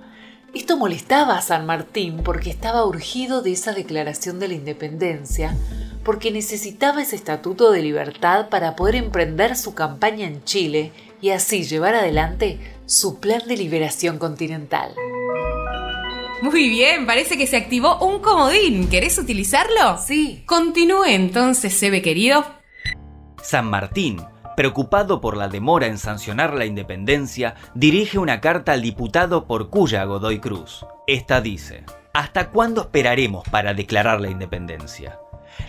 Esto 0.55 0.77
molestaba 0.77 1.39
a 1.39 1.43
San 1.43 1.67
Martín 1.67 2.19
porque 2.23 2.51
estaba 2.51 2.85
urgido 2.85 3.43
de 3.43 3.53
esa 3.53 3.73
declaración 3.73 4.39
de 4.39 4.49
la 4.49 4.55
independencia, 4.55 5.57
porque 6.05 6.31
necesitaba 6.31 7.03
ese 7.03 7.17
estatuto 7.17 7.73
de 7.73 7.83
libertad 7.83 8.49
para 8.49 8.77
poder 8.77 8.97
emprender 8.97 9.57
su 9.57 9.75
campaña 9.75 10.27
en 10.27 10.45
Chile 10.45 10.93
y 11.21 11.31
así 11.31 11.65
llevar 11.65 11.95
adelante 11.95 12.59
su 12.87 13.19
plan 13.19 13.43
de 13.49 13.57
liberación 13.57 14.19
continental. 14.19 14.95
Muy 16.43 16.69
bien, 16.69 17.07
parece 17.07 17.39
que 17.39 17.47
se 17.47 17.57
activó 17.57 17.99
un 17.99 18.21
comodín. 18.21 18.89
¿Querés 18.89 19.19
utilizarlo? 19.19 19.99
Sí. 19.99 20.45
Continúe 20.47 21.05
entonces, 21.07 21.73
Sebe 21.73 22.03
querido. 22.03 22.45
San 23.43 23.71
Martín, 23.71 24.21
preocupado 24.55 25.23
por 25.23 25.37
la 25.37 25.49
demora 25.49 25.87
en 25.87 25.97
sancionar 25.97 26.53
la 26.53 26.67
independencia, 26.67 27.55
dirige 27.75 28.19
una 28.19 28.41
carta 28.43 28.73
al 28.73 28.83
diputado 28.83 29.47
por 29.47 29.71
cuya 29.71 30.05
Godoy 30.05 30.39
Cruz. 30.39 30.85
Esta 31.07 31.41
dice, 31.41 31.85
¿Hasta 32.15 32.51
cuándo 32.51 32.83
esperaremos 32.83 33.43
para 33.49 33.75
declarar 33.75 34.21
la 34.21 34.31
independencia? 34.31 35.19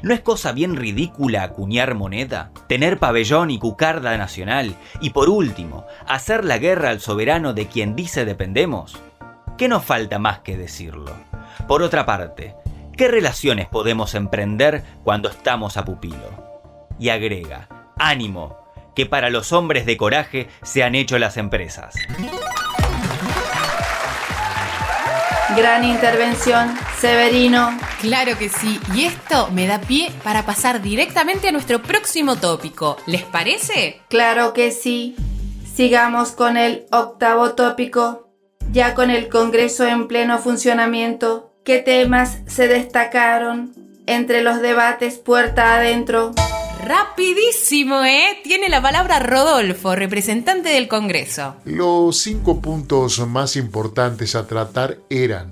¿No 0.02 0.13
es 0.13 0.21
cosa 0.21 0.52
bien 0.52 0.76
ridícula 0.76 1.43
acuñar 1.43 1.95
moneda, 1.95 2.52
tener 2.67 3.00
pabellón 3.00 3.52
y 3.52 3.60
cucarda 3.60 4.17
nacional 4.17 4.76
y 5.02 5.12
por 5.12 5.30
último, 5.30 5.86
hacer 6.08 6.45
la 6.45 6.58
guerra 6.58 6.89
al 6.89 7.02
soberano 7.02 7.54
de 7.54 7.67
quien 7.67 7.95
dice 7.95 8.26
dependemos? 8.26 8.98
¿Qué 9.58 9.67
nos 9.67 9.86
falta 9.86 10.19
más 10.19 10.39
que 10.39 10.58
decirlo? 10.58 11.12
Por 11.67 11.82
otra 11.82 12.06
parte, 12.06 12.56
¿qué 12.98 13.08
relaciones 13.08 13.67
podemos 13.67 14.15
emprender 14.15 14.84
cuando 15.04 15.30
estamos 15.30 15.78
a 15.78 15.86
pupilo? 15.86 16.45
y 17.00 17.10
agrega, 17.10 17.67
ánimo, 17.98 18.58
que 18.95 19.06
para 19.06 19.30
los 19.30 19.52
hombres 19.52 19.86
de 19.86 19.98
coraje 19.98 20.48
se 20.63 20.84
han 20.84 20.95
hecho 20.95 21.19
las 21.19 21.38
empresas. 21.38 21.95
Gran 25.54 25.84
intervención, 25.84 26.76
Severino. 27.00 27.78
Claro 28.02 28.36
que 28.38 28.50
sí, 28.50 28.80
y 28.96 29.06
esto 29.06 29.50
me 29.52 29.68
da 29.68 29.80
pie 29.80 30.12
para 30.24 30.44
pasar 30.44 30.82
directamente 30.82 31.48
a 31.48 31.52
nuestro 31.52 31.82
próximo 31.82 32.36
tópico. 32.36 32.98
¿Les 33.06 33.22
parece? 33.22 34.02
Claro 34.10 34.54
que 34.54 34.72
sí. 34.72 35.16
Sigamos 35.76 36.32
con 36.32 36.58
el 36.58 36.88
octavo 36.92 37.52
tópico. 37.52 38.28
Ya 38.72 38.96
con 38.96 39.12
el 39.12 39.30
Congreso 39.30 39.86
en 39.86 40.08
pleno 40.08 40.40
funcionamiento, 40.40 41.54
¿qué 41.64 41.78
temas 41.78 42.40
se 42.48 42.68
destacaron 42.68 43.72
entre 44.08 44.42
los 44.42 44.62
debates 44.62 45.20
puerta 45.20 45.76
adentro? 45.76 46.34
Rapidísimo, 46.86 48.04
¿eh? 48.04 48.38
Tiene 48.43 48.69
la 48.69 48.80
palabra 48.80 49.19
Rodolfo, 49.19 49.95
representante 49.95 50.69
del 50.69 50.88
Congreso. 50.88 51.56
Los 51.65 52.19
cinco 52.19 52.62
puntos 52.62 53.26
más 53.26 53.56
importantes 53.56 54.36
a 54.36 54.45
tratar 54.45 55.00
eran 55.10 55.52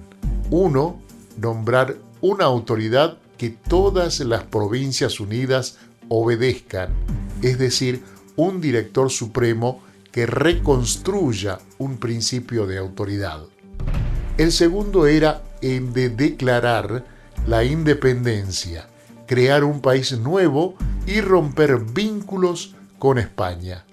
1. 0.51 1.01
Nombrar 1.37 1.95
una 2.21 2.45
autoridad 2.45 3.17
que 3.35 3.49
todas 3.49 4.19
las 4.19 4.43
provincias 4.43 5.19
unidas 5.19 5.79
obedezcan, 6.07 6.89
es 7.41 7.57
decir, 7.57 8.03
un 8.35 8.61
director 8.61 9.09
supremo 9.09 9.81
que 10.11 10.27
reconstruya 10.27 11.57
un 11.79 11.97
principio 11.97 12.67
de 12.67 12.77
autoridad. 12.77 13.39
El 14.37 14.51
segundo 14.51 15.07
era 15.07 15.41
el 15.63 15.93
de 15.93 16.09
declarar 16.09 17.03
la 17.47 17.63
independencia, 17.63 18.87
crear 19.33 19.63
un 19.63 19.81
país 19.81 20.15
nuevo 20.19 20.75
y 21.07 21.19
romper 21.19 21.79
vínculos 21.79 22.75
con 22.99 23.17
España. 23.17 23.83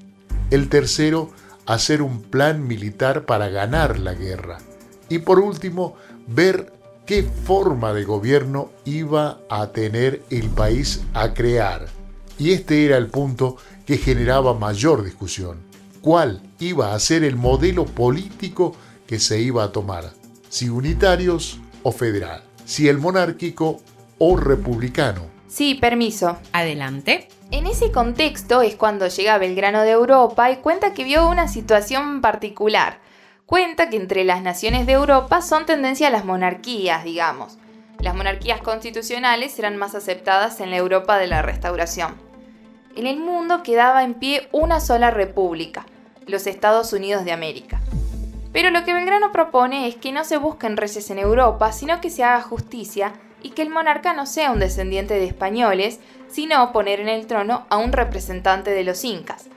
El 0.51 0.69
tercero, 0.69 1.31
hacer 1.65 2.03
un 2.03 2.21
plan 2.21 2.69
militar 2.69 3.25
para 3.25 3.49
ganar 3.49 3.99
la 3.99 4.13
guerra. 4.13 4.59
Y 5.09 5.21
por 5.21 5.41
último, 5.41 5.97
ver 6.27 6.75
qué 7.07 7.23
forma 7.23 7.95
de 7.95 8.05
gobierno 8.05 8.69
iba 8.85 9.39
a 9.49 9.69
tener 9.69 10.23
el 10.29 10.51
país 10.51 11.01
a 11.15 11.33
crear. 11.33 11.87
Y 12.39 12.51
este 12.53 12.85
era 12.85 12.99
el 12.99 13.07
punto 13.07 13.57
que 13.87 13.97
generaba 13.97 14.53
mayor 14.53 15.03
discusión. 15.03 15.57
¿Cuál 16.03 16.43
iba 16.59 16.95
a 16.95 17.01
ser 17.01 17.25
el 17.25 17.37
modelo 17.37 17.87
político 17.87 18.77
que 19.07 19.19
se 19.19 19.41
iba 19.41 19.65
a 19.65 19.73
tomar? 19.73 20.13
Si 20.51 20.69
unitarios 20.69 21.61
o 21.83 21.93
federal. 21.93 22.43
Si 22.67 22.89
el 22.89 22.99
monárquico 22.99 23.81
o 24.21 24.37
republicano. 24.37 25.23
Sí, 25.49 25.75
permiso. 25.75 26.39
Adelante. 26.53 27.27
En 27.51 27.67
ese 27.67 27.91
contexto 27.91 28.63
es 28.63 28.77
cuando 28.77 29.09
llega 29.09 29.39
Belgrano 29.39 29.83
de 29.83 29.91
Europa 29.91 30.51
y 30.53 30.59
cuenta 30.59 30.95
que 30.95 31.03
vio 31.03 31.29
una 31.29 31.49
situación 31.49 32.21
particular. 32.21 32.99
Cuenta 33.47 33.89
que 33.89 33.97
entre 33.97 34.23
las 34.25 34.43
naciones 34.43 34.87
de 34.87 34.93
Europa 34.93 35.43
son 35.43 35.67
tendencia 35.67 36.07
a 36.07 36.11
las 36.11 36.25
monarquías, 36.25 37.03
digamos. 37.03 37.59
Las 37.99 38.15
monarquías 38.15 38.61
constitucionales 38.61 39.59
eran 39.59 39.77
más 39.77 39.95
aceptadas 39.95 40.61
en 40.61 40.71
la 40.71 40.77
Europa 40.77 41.19
de 41.19 41.27
la 41.27 41.43
Restauración. 41.43 42.15
En 42.95 43.07
el 43.07 43.19
mundo 43.19 43.63
quedaba 43.63 44.05
en 44.05 44.15
pie 44.15 44.49
una 44.53 44.81
sola 44.81 45.11
república, 45.11 45.87
los 46.27 46.47
Estados 46.47 46.93
Unidos 46.93 47.25
de 47.25 47.33
América. 47.33 47.81
Pero 48.53 48.71
lo 48.71 48.85
que 48.85 48.93
Belgrano 48.93 49.33
propone 49.33 49.89
es 49.89 49.97
que 49.97 50.13
no 50.13 50.25
se 50.25 50.37
busquen 50.37 50.77
reyes 50.77 51.11
en 51.11 51.19
Europa, 51.19 51.73
sino 51.73 52.01
que 52.01 52.11
se 52.11 52.23
haga 52.23 52.43
justicia 52.43 53.15
y 53.43 53.51
que 53.51 53.63
el 53.63 53.71
monarca 53.71 54.13
no 54.13 54.27
sea 54.27 54.51
un 54.51 54.61
descendiente 54.61 55.15
de 55.15 55.27
españoles, 55.27 56.01
sino 56.29 56.73
poner 56.73 57.01
en 57.01 57.09
el 57.09 57.27
trono 57.27 57.67
a 57.69 57.77
un 57.77 57.93
representante 57.93 58.71
de 58.71 58.85
los 58.85 59.05
incas, 59.05 59.49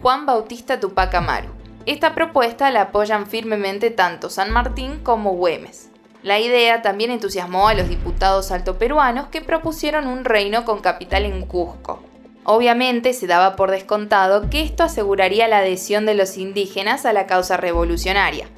Juan 0.00 0.26
Bautista 0.26 0.80
Tupac 0.80 1.14
Amaru. 1.14 1.48
Esta 1.84 2.14
propuesta 2.14 2.70
la 2.70 2.82
apoyan 2.82 3.26
firmemente 3.26 3.90
tanto 3.90 4.30
San 4.30 4.50
Martín 4.50 5.00
como 5.02 5.32
Güemes. 5.32 5.90
La 6.22 6.38
idea 6.38 6.82
también 6.82 7.10
entusiasmó 7.10 7.66
a 7.66 7.74
los 7.74 7.88
diputados 7.88 8.52
altoperuanos 8.52 9.26
que 9.26 9.40
propusieron 9.40 10.06
un 10.06 10.24
reino 10.24 10.64
con 10.64 10.80
capital 10.80 11.24
en 11.24 11.44
Cusco. 11.44 12.00
Obviamente 12.44 13.12
se 13.12 13.26
daba 13.26 13.56
por 13.56 13.70
descontado 13.72 14.48
que 14.48 14.62
esto 14.62 14.84
aseguraría 14.84 15.48
la 15.48 15.58
adhesión 15.58 16.06
de 16.06 16.14
los 16.14 16.38
indígenas 16.38 17.06
a 17.06 17.12
la 17.12 17.26
causa 17.26 17.56
revolucionaria. 17.56 18.48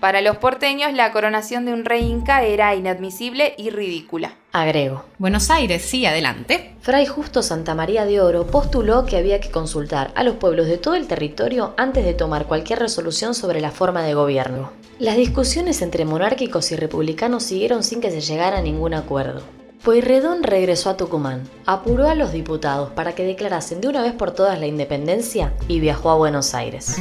Para 0.00 0.20
los 0.20 0.36
porteños, 0.36 0.92
la 0.92 1.10
coronación 1.10 1.64
de 1.64 1.72
un 1.72 1.84
rey 1.84 2.04
inca 2.04 2.42
era 2.42 2.72
inadmisible 2.76 3.54
y 3.58 3.70
ridícula. 3.70 4.34
Agrego. 4.52 5.04
Buenos 5.18 5.50
Aires, 5.50 5.82
sí, 5.82 6.06
adelante. 6.06 6.76
Fray 6.82 7.04
Justo 7.06 7.42
Santa 7.42 7.74
María 7.74 8.04
de 8.04 8.20
Oro 8.20 8.46
postuló 8.46 9.06
que 9.06 9.16
había 9.16 9.40
que 9.40 9.50
consultar 9.50 10.12
a 10.14 10.22
los 10.22 10.36
pueblos 10.36 10.68
de 10.68 10.78
todo 10.78 10.94
el 10.94 11.08
territorio 11.08 11.74
antes 11.76 12.04
de 12.04 12.14
tomar 12.14 12.46
cualquier 12.46 12.78
resolución 12.78 13.34
sobre 13.34 13.60
la 13.60 13.72
forma 13.72 14.02
de 14.02 14.14
gobierno. 14.14 14.70
Las 15.00 15.16
discusiones 15.16 15.82
entre 15.82 16.04
monárquicos 16.04 16.70
y 16.70 16.76
republicanos 16.76 17.42
siguieron 17.42 17.82
sin 17.82 18.00
que 18.00 18.12
se 18.12 18.20
llegara 18.20 18.58
a 18.58 18.62
ningún 18.62 18.94
acuerdo. 18.94 19.42
Pueyrredón 19.82 20.44
regresó 20.44 20.90
a 20.90 20.96
Tucumán, 20.96 21.42
apuró 21.66 22.08
a 22.08 22.14
los 22.14 22.32
diputados 22.32 22.90
para 22.90 23.14
que 23.14 23.24
declarasen 23.24 23.80
de 23.80 23.88
una 23.88 24.02
vez 24.02 24.12
por 24.12 24.30
todas 24.30 24.60
la 24.60 24.66
independencia 24.66 25.54
y 25.66 25.80
viajó 25.80 26.10
a 26.10 26.16
Buenos 26.16 26.54
Aires. 26.54 26.96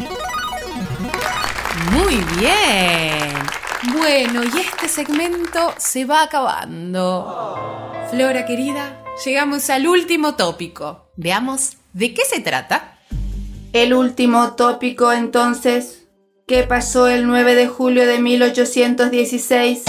Muy 1.92 2.16
bien. 2.40 3.34
Bueno, 3.98 4.44
y 4.44 4.60
este 4.60 4.88
segmento 4.88 5.74
se 5.78 6.06
va 6.06 6.24
acabando. 6.24 7.92
Flora 8.10 8.46
querida, 8.46 9.04
llegamos 9.26 9.70
al 9.70 9.88
último 9.88 10.36
tópico. 10.36 11.12
Veamos 11.16 11.78
de 11.94 12.14
qué 12.14 12.24
se 12.26 12.42
trata. 12.42 13.00
El 13.74 13.94
último 13.94 14.54
tópico 14.56 15.12
entonces, 15.12 16.08
¿qué 16.48 16.64
pasó 16.64 17.08
el 17.08 17.28
9 17.28 17.56
de 17.56 17.68
julio 17.68 18.08
de 18.08 18.20
1816? 18.20 19.84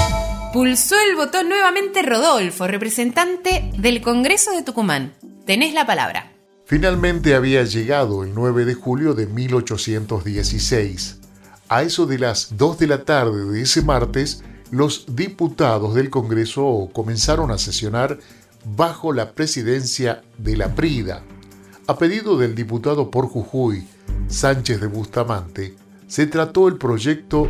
Pulsó 0.53 0.97
el 1.09 1.17
botón 1.17 1.49
nuevamente 1.49 2.03
Rodolfo, 2.03 2.67
representante 2.67 3.71
del 3.77 4.01
Congreso 4.03 4.53
de 4.53 4.63
Tucumán. 4.63 5.15
Tenés 5.47 5.75
la 5.75 5.87
palabra. 5.87 6.33
Finalmente 6.67 7.35
había 7.35 7.65
llegado 7.65 8.25
el 8.25 8.35
9 8.35 8.65
de 8.67 8.75
julio 8.75 9.15
de 9.15 9.27
1816. 9.27 11.18
A 11.71 11.83
eso 11.83 12.07
de 12.07 12.19
las 12.19 12.57
2 12.57 12.79
de 12.79 12.87
la 12.87 13.05
tarde 13.05 13.45
de 13.45 13.61
ese 13.61 13.83
martes, 13.83 14.43
los 14.71 15.05
diputados 15.15 15.95
del 15.95 16.09
Congreso 16.09 16.89
comenzaron 16.95 17.51
a 17.51 17.59
sesionar 17.59 18.19
bajo 18.65 19.13
la 19.13 19.33
presidencia 19.33 20.23
de 20.39 20.57
la 20.57 20.75
Prida. 20.75 21.23
A 21.87 21.99
pedido 21.99 22.39
del 22.39 22.55
diputado 22.55 23.11
por 23.11 23.27
Jujuy, 23.27 23.87
Sánchez 24.29 24.81
de 24.81 24.87
Bustamante, 24.87 25.75
se 26.07 26.27
trató 26.27 26.69
el 26.69 26.79
proyecto 26.79 27.47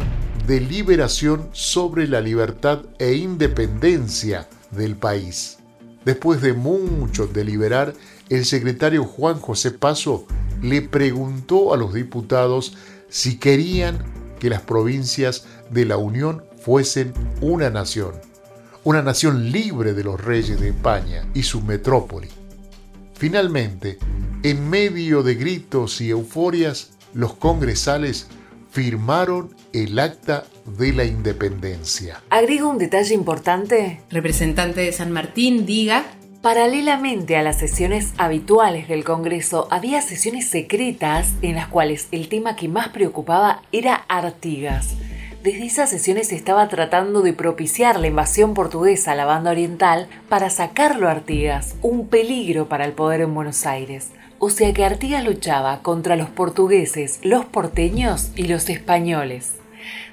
de 0.49 0.61
liberación 0.63 1.49
sobre 1.53 2.09
la 2.09 2.21
libertad 2.21 2.81
e 2.99 3.15
independencia 3.15 4.49
del 4.73 4.97
país. 4.97 5.59
Después 6.05 6.41
de 6.41 6.55
mucho 6.55 7.29
deliberar, 7.29 7.95
el 8.29 8.45
secretario 8.45 9.05
Juan 9.05 9.39
José 9.39 9.71
Paso 9.71 10.27
le 10.61 10.83
preguntó 10.83 11.73
a 11.73 11.77
los 11.77 11.95
diputados 11.95 12.77
si 13.09 13.39
querían 13.39 14.05
que 14.39 14.51
las 14.51 14.63
provincias 14.63 15.47
de 15.71 15.85
la 15.85 15.97
Unión 15.97 16.45
fuesen 16.63 17.13
una 17.41 17.71
nación, 17.71 18.13
una 18.85 19.03
nación 19.03 19.51
libre 19.51 19.95
de 19.95 20.05
los 20.05 20.21
reyes 20.21 20.61
de 20.61 20.69
España 20.69 21.25
y 21.35 21.43
su 21.43 21.61
metrópoli. 21.61 22.29
Finalmente, 23.15 23.99
en 24.43 24.71
medio 24.71 25.23
de 25.23 25.35
gritos 25.35 26.01
y 26.01 26.11
euforias, 26.11 26.91
los 27.15 27.35
congresales 27.35 28.29
firmaron 28.71 29.55
el 29.73 29.99
acta 29.99 30.45
de 30.79 30.93
la 30.93 31.05
independencia. 31.05 32.23
Agrego 32.31 32.69
un 32.69 32.79
detalle 32.79 33.15
importante. 33.15 34.03
Representante 34.11 34.83
de 34.83 34.93
San 34.93 35.11
Martín, 35.11 35.67
diga. 35.67 36.05
Paralelamente 36.49 37.37
a 37.37 37.43
las 37.43 37.59
sesiones 37.59 38.15
habituales 38.17 38.89
del 38.89 39.05
Congreso, 39.05 39.69
había 39.71 40.01
sesiones 40.01 40.49
secretas 40.49 41.35
en 41.43 41.57
las 41.57 41.69
cuales 41.69 42.09
el 42.11 42.31
tema 42.31 42.57
que 42.57 42.69
más 42.69 42.89
preocupaba 42.89 43.61
era 43.71 44.07
Artigas. 44.09 44.95
Desde 45.43 45.67
esas 45.67 45.91
sesiones 45.91 46.29
se 46.29 46.37
estaba 46.37 46.67
tratando 46.69 47.21
de 47.21 47.35
propiciar 47.35 48.01
la 48.01 48.07
invasión 48.07 48.55
portuguesa 48.55 49.13
a 49.13 49.15
la 49.15 49.27
banda 49.27 49.51
oriental 49.51 50.09
para 50.31 50.49
sacarlo 50.49 51.09
a 51.09 51.11
Artigas, 51.11 51.77
un 51.83 52.09
peligro 52.09 52.67
para 52.67 52.87
el 52.87 52.93
poder 52.93 53.21
en 53.21 53.35
Buenos 53.35 53.67
Aires. 53.67 54.09
O 54.39 54.49
sea 54.49 54.73
que 54.73 54.87
Artigas 54.87 55.25
luchaba 55.25 55.83
contra 55.83 56.17
los 56.17 56.31
portugueses, 56.31 57.21
los 57.23 57.45
porteños 57.45 58.31
y 58.37 58.45
los 58.45 58.71
españoles. 58.71 59.53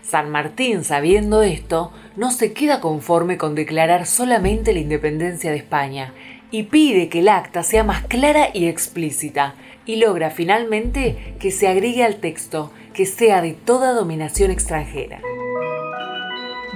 San 0.07 0.29
Martín, 0.29 0.83
sabiendo 0.83 1.41
esto, 1.41 1.91
no 2.15 2.31
se 2.31 2.53
queda 2.53 2.79
conforme 2.79 3.37
con 3.37 3.55
declarar 3.55 4.05
solamente 4.05 4.71
la 4.71 4.79
independencia 4.79 5.49
de 5.49 5.57
España 5.57 6.13
y 6.51 6.63
pide 6.63 7.09
que 7.09 7.19
el 7.19 7.27
acta 7.27 7.63
sea 7.63 7.83
más 7.83 8.05
clara 8.05 8.49
y 8.53 8.67
explícita 8.67 9.55
y 9.85 9.95
logra 9.95 10.29
finalmente 10.29 11.35
que 11.39 11.49
se 11.49 11.67
agregue 11.67 12.03
al 12.03 12.17
texto 12.17 12.71
que 12.93 13.05
sea 13.05 13.41
de 13.41 13.53
toda 13.53 13.93
dominación 13.93 14.51
extranjera. 14.51 15.21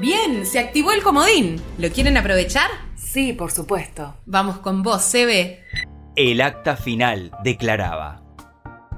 Bien, 0.01 0.45
se 0.45 0.59
activó 0.59 0.91
el 0.91 1.03
comodín. 1.03 1.61
¿Lo 1.77 1.89
quieren 1.89 2.17
aprovechar? 2.17 2.69
Sí, 2.95 3.33
por 3.33 3.51
supuesto. 3.51 4.15
Vamos 4.25 4.57
con 4.59 4.81
vos, 4.81 5.03
CB. 5.03 5.59
El 6.15 6.41
acta 6.41 6.75
final 6.75 7.31
declaraba. 7.43 8.23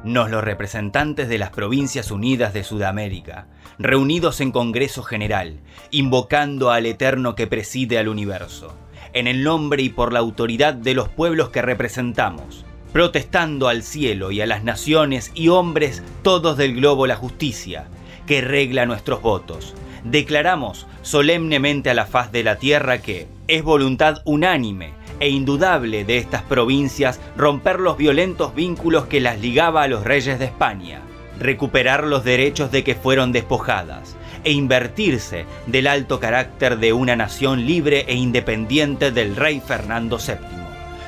Nos 0.04 0.32
los 0.32 0.44
representantes 0.44 1.30
de 1.30 1.38
las 1.38 1.52
Provincias 1.52 2.10
Unidas 2.10 2.54
de 2.54 2.64
Sudamérica, 2.64 3.48
reunidos 3.84 4.42
en 4.42 4.52
Congreso 4.52 5.04
General, 5.04 5.60
invocando 5.92 6.72
al 6.72 6.86
Eterno 6.86 7.36
que 7.36 7.48
preside 7.48 7.98
al 7.98 8.08
universo, 8.08 8.76
en 9.14 9.28
el 9.28 9.44
nombre 9.44 9.84
y 9.84 9.90
por 9.90 10.14
la 10.14 10.20
autoridad 10.20 10.74
de 10.74 10.94
los 10.94 11.10
pueblos 11.10 11.50
que 11.50 11.62
representamos, 11.62 12.66
protestando 12.94 13.68
al 13.68 13.84
cielo 13.84 14.32
y 14.32 14.42
a 14.42 14.46
las 14.46 14.64
naciones 14.64 15.32
y 15.34 15.48
hombres 15.48 16.04
todos 16.24 16.58
del 16.58 16.76
globo 16.76 17.08
la 17.08 17.16
justicia, 17.16 17.88
que 18.26 18.42
regla 18.42 18.86
nuestros 18.86 19.22
votos. 19.22 19.74
Declaramos 20.04 20.88
solemnemente 21.02 21.90
a 21.90 21.94
la 21.94 22.06
faz 22.06 22.32
de 22.32 22.44
la 22.44 22.58
tierra 22.58 23.02
que 23.02 23.28
es 23.48 23.64
voluntad 23.64 24.22
unánime 24.26 24.94
e 25.20 25.30
indudable 25.30 26.04
de 26.04 26.18
estas 26.18 26.42
provincias 26.42 27.20
romper 27.38 27.80
los 27.80 27.98
violentos 27.98 28.56
vínculos 28.56 29.06
que 29.06 29.22
las 29.22 29.40
ligaba 29.40 29.84
a 29.84 29.88
los 29.88 30.04
reyes 30.04 30.40
de 30.40 30.46
España, 30.46 31.02
recuperar 31.42 32.06
los 32.06 32.24
derechos 32.24 32.72
de 32.72 32.84
que 32.84 32.96
fueron 32.96 33.32
despojadas 33.32 34.16
e 34.44 34.52
invertirse 34.52 35.46
del 35.68 35.88
alto 35.88 36.20
carácter 36.20 36.78
de 36.78 36.94
una 36.94 37.16
nación 37.16 37.66
libre 37.66 38.06
e 38.08 38.16
independiente 38.16 39.12
del 39.12 39.36
rey 39.36 39.60
Fernando 39.60 40.18
VII, 40.18 40.38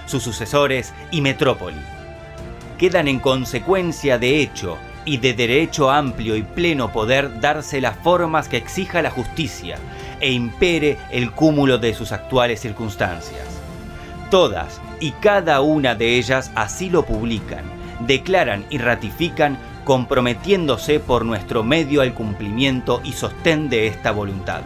sus 0.06 0.24
sucesores 0.24 0.94
y 1.12 1.22
metrópoli. 1.22 1.82
Quedan 2.78 3.08
en 3.08 3.20
consecuencia 3.20 4.18
de 4.18 4.42
hecho 4.42 4.78
y 5.06 5.18
de 5.18 5.34
derecho 5.34 5.92
amplio 5.92 6.36
y 6.36 6.44
pleno 6.44 6.92
poder 6.92 7.40
darse 7.40 7.82
las 7.82 7.98
formas 7.98 8.48
que 8.48 8.58
exija 8.58 9.02
la 9.02 9.12
justicia 9.12 9.78
e 10.20 10.32
impere 10.32 10.98
el 11.12 11.32
cúmulo 11.32 11.78
de 11.78 11.94
sus 11.94 12.12
actuales 12.12 12.60
circunstancias. 12.60 13.46
Todas 14.30 14.82
y 15.00 15.12
cada 15.12 15.62
una 15.62 15.96
de 15.96 16.18
ellas 16.18 16.52
así 16.56 16.90
lo 16.90 17.06
publican, 17.06 17.66
declaran 18.08 18.66
y 18.70 18.78
ratifican 18.78 19.58
comprometiéndose 19.84 21.00
por 21.00 21.26
nuestro 21.26 21.64
medio 21.64 22.02
al 22.02 22.14
cumplimiento 22.14 23.02
y 23.04 23.14
sostén 23.14 23.70
de 23.70 23.88
esta 23.88 24.12
voluntad, 24.12 24.62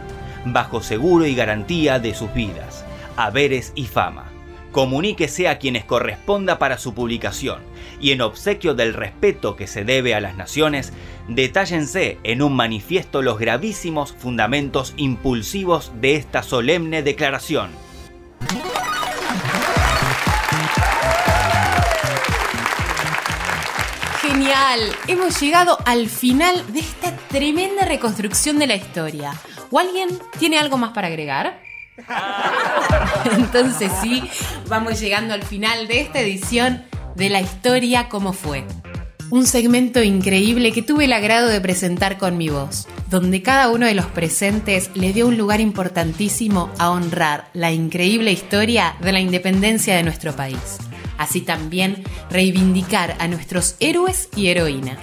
bajo 0.46 0.82
seguro 0.82 1.26
y 1.26 1.36
garantía 1.36 2.00
de 2.00 2.14
sus 2.14 2.34
vidas, 2.34 2.86
haberes 3.16 3.72
y 3.76 3.86
fama, 3.86 4.26
comuníquese 4.72 5.48
a 5.48 5.58
quienes 5.58 5.86
corresponda 5.86 6.60
para 6.60 6.78
su 6.78 6.94
publicación 6.94 7.60
y 8.00 8.12
en 8.12 8.22
obsequio 8.22 8.76
del 8.76 8.94
respeto 8.94 9.56
que 9.56 9.68
se 9.68 9.84
debe 9.84 10.14
a 10.14 10.22
las 10.22 10.36
naciones, 10.36 10.94
detállense 11.28 12.20
en 12.24 12.42
un 12.42 12.56
manifiesto 12.56 13.22
los 13.22 13.40
gravísimos 13.40 14.14
fundamentos 14.14 14.94
impulsivos 14.98 15.92
de 16.00 16.16
esta 16.16 16.44
solemne 16.44 17.02
declaración. 17.02 17.87
Hemos 25.08 25.42
llegado 25.42 25.78
al 25.86 26.08
final 26.08 26.64
de 26.72 26.80
esta 26.80 27.12
tremenda 27.30 27.84
reconstrucción 27.84 28.60
de 28.60 28.68
la 28.68 28.76
historia. 28.76 29.34
¿O 29.72 29.80
alguien 29.80 30.10
tiene 30.40 30.58
algo 30.58 30.78
más 30.78 30.92
para 30.92 31.08
agregar? 31.08 31.62
Entonces 33.38 33.92
sí, 34.02 34.24
vamos 34.68 35.00
llegando 35.00 35.34
al 35.34 35.44
final 35.44 35.88
de 35.88 36.00
esta 36.00 36.20
edición 36.20 36.86
de 37.16 37.30
la 37.30 37.42
historia 37.42 38.08
como 38.08 38.32
fue. 38.32 38.64
Un 39.32 39.46
segmento 39.46 40.02
increíble 40.02 40.72
que 40.72 40.82
tuve 40.82 41.06
el 41.06 41.14
agrado 41.14 41.50
de 41.50 41.60
presentar 41.60 42.18
con 42.18 42.38
mi 42.38 42.48
voz, 42.48 42.88
donde 43.10 43.42
cada 43.42 43.70
uno 43.70 43.86
de 43.86 43.96
los 43.96 44.06
presentes 44.06 44.92
le 44.94 45.12
dio 45.12 45.28
un 45.28 45.38
lugar 45.38 45.60
importantísimo 45.60 46.72
a 46.78 46.92
honrar 46.92 47.50
la 47.54 47.72
increíble 47.72 48.32
historia 48.32 48.96
de 49.02 49.12
la 49.12 49.20
independencia 49.20 49.96
de 49.96 50.04
nuestro 50.04 50.34
país. 50.34 50.78
Así 51.18 51.42
también 51.42 52.04
reivindicar 52.30 53.16
a 53.20 53.28
nuestros 53.28 53.76
héroes 53.80 54.30
y 54.36 54.48
heroínas, 54.48 55.00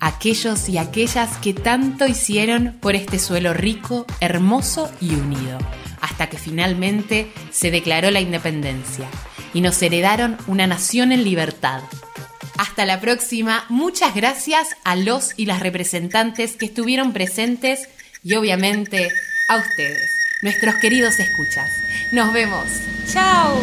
aquellos 0.00 0.68
y 0.68 0.78
aquellas 0.78 1.36
que 1.38 1.54
tanto 1.54 2.06
hicieron 2.06 2.76
por 2.80 2.94
este 2.94 3.18
suelo 3.18 3.54
rico, 3.54 4.06
hermoso 4.20 4.90
y 5.00 5.14
unido 5.14 5.58
hasta 6.04 6.28
que 6.28 6.36
finalmente 6.36 7.32
se 7.50 7.70
declaró 7.70 8.10
la 8.10 8.20
independencia 8.20 9.08
y 9.54 9.62
nos 9.62 9.80
heredaron 9.80 10.36
una 10.46 10.66
nación 10.66 11.12
en 11.12 11.24
libertad. 11.24 11.80
Hasta 12.58 12.84
la 12.84 13.00
próxima, 13.00 13.64
muchas 13.70 14.14
gracias 14.14 14.68
a 14.84 14.96
los 14.96 15.30
y 15.38 15.46
las 15.46 15.60
representantes 15.60 16.56
que 16.56 16.66
estuvieron 16.66 17.14
presentes 17.14 17.88
y 18.22 18.34
obviamente 18.34 19.08
a 19.48 19.56
ustedes, 19.56 20.10
nuestros 20.42 20.74
queridos 20.74 21.18
escuchas. 21.18 21.70
Nos 22.12 22.34
vemos. 22.34 22.66
¡Chao! 23.10 23.58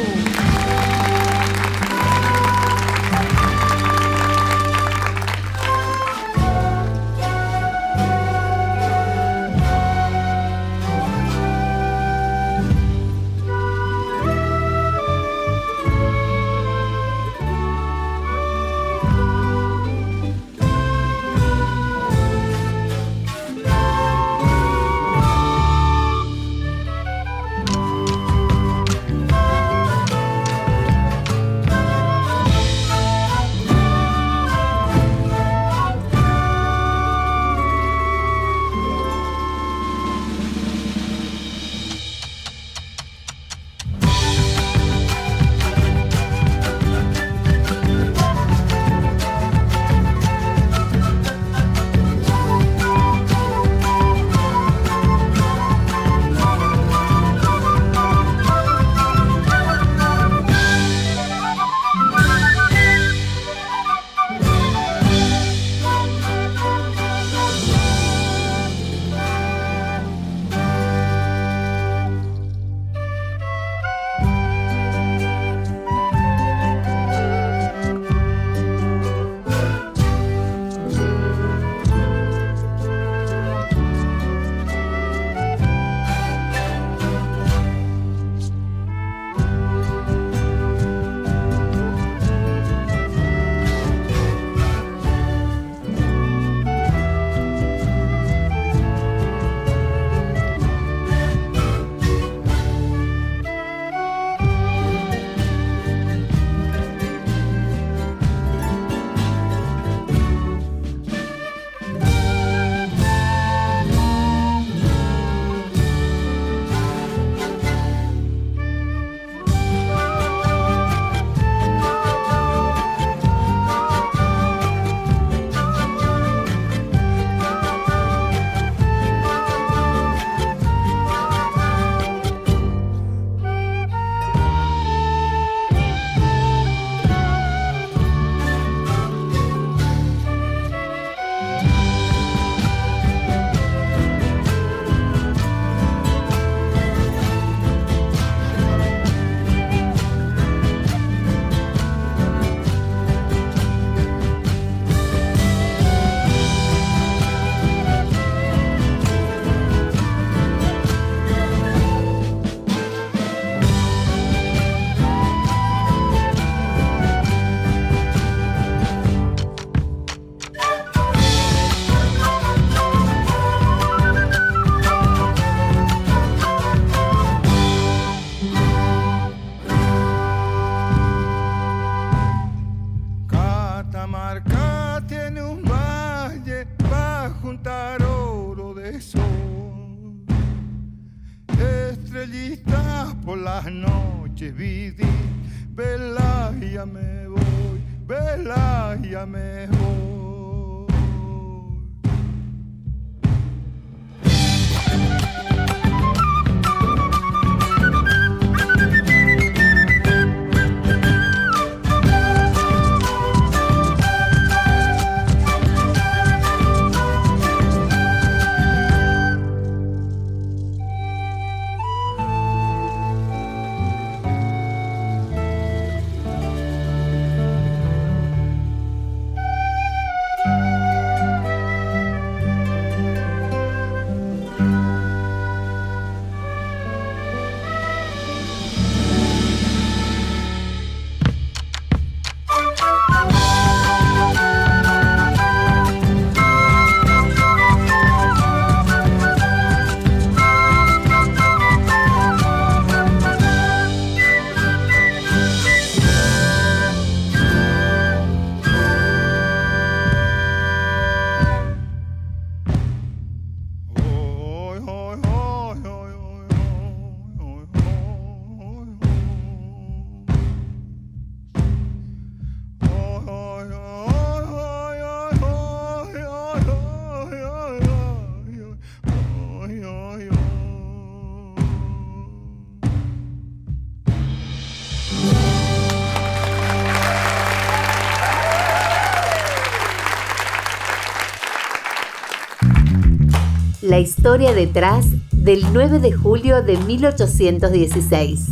Historia 294.02 294.54
detrás 294.54 295.06
del 295.32 295.64
9 295.72 296.00
de 296.00 296.12
julio 296.12 296.62
de 296.62 296.76
1816. 296.78 298.50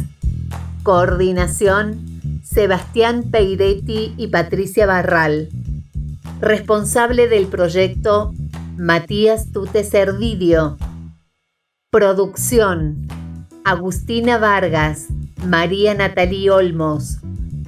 Coordinación, 0.83 2.41
Sebastián 2.43 3.25
Peiretti 3.29 4.13
y 4.15 4.27
Patricia 4.27 4.85
Barral. 4.85 5.49
Responsable 6.39 7.27
del 7.27 7.47
proyecto, 7.47 8.33
Matías 8.77 9.51
Tute 9.51 9.83
Servidio. 9.83 10.77
Producción, 11.91 13.07
Agustina 13.65 14.37
Vargas, 14.37 15.07
María 15.45 15.93
Natalí 15.95 16.47
Olmos, 16.49 17.17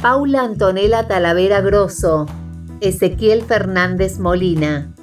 Paula 0.01 0.43
Antonella 0.43 1.07
Talavera 1.07 1.61
Grosso, 1.61 2.27
Ezequiel 2.79 3.43
Fernández 3.43 4.19
Molina. 4.19 4.93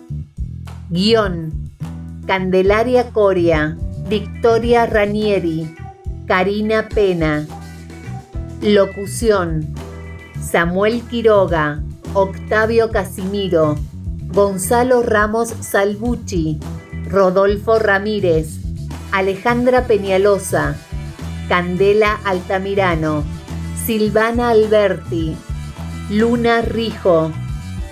Guión, 0.91 1.68
Candelaria 2.29 3.11
Coria, 3.11 3.75
Victoria 4.07 4.85
Ranieri, 4.85 5.67
Karina 6.27 6.87
Pena. 6.87 7.47
Locución, 8.61 9.75
Samuel 10.39 11.01
Quiroga, 11.09 11.83
Octavio 12.13 12.91
Casimiro, 12.91 13.79
Gonzalo 14.27 15.03
Ramos 15.03 15.55
Salvucci, 15.61 16.61
Rodolfo 17.09 17.79
Ramírez, 17.79 18.59
Alejandra 19.11 19.87
Peñalosa, 19.87 20.77
Candela 21.49 22.21
Altamirano, 22.27 23.25
Silvana 23.87 24.51
Alberti, 24.51 25.35
Luna 26.11 26.61
Rijo, 26.61 27.33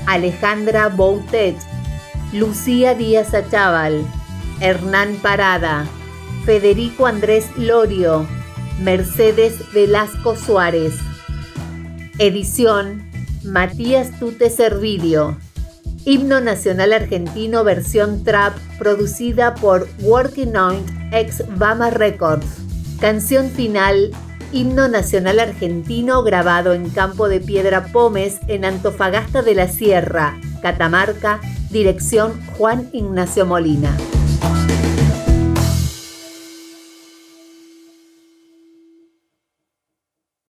Alejandra 0.06 0.90
Boutet, 0.90 1.56
Lucía 2.34 2.94
Díaz 2.94 3.32
Achával, 3.32 4.04
Hernán 4.60 5.16
Parada, 5.16 5.86
Federico 6.44 7.06
Andrés 7.06 7.46
Lorio, 7.56 8.26
Mercedes 8.82 9.54
Velasco 9.72 10.36
Suárez. 10.36 10.94
Edición 12.18 13.10
Matías 13.44 14.18
Tute 14.18 14.48
Servidio. 14.48 15.36
Himno 16.04 16.40
Nacional 16.40 16.92
Argentino 16.92 17.64
versión 17.64 18.24
trap 18.24 18.56
producida 18.78 19.54
por 19.54 19.88
Working 20.00 20.56
On 20.56 20.76
ex 21.12 21.42
Bama 21.58 21.90
Records. 21.90 22.46
Canción 23.00 23.50
final 23.50 24.10
Himno 24.52 24.88
Nacional 24.88 25.40
Argentino 25.40 26.22
grabado 26.22 26.72
en 26.72 26.88
Campo 26.88 27.28
de 27.28 27.40
Piedra 27.40 27.86
Pómez 27.86 28.40
en 28.46 28.64
Antofagasta 28.64 29.42
de 29.42 29.54
la 29.54 29.68
Sierra, 29.68 30.38
Catamarca, 30.62 31.40
dirección 31.70 32.40
Juan 32.56 32.88
Ignacio 32.92 33.44
Molina. 33.44 33.94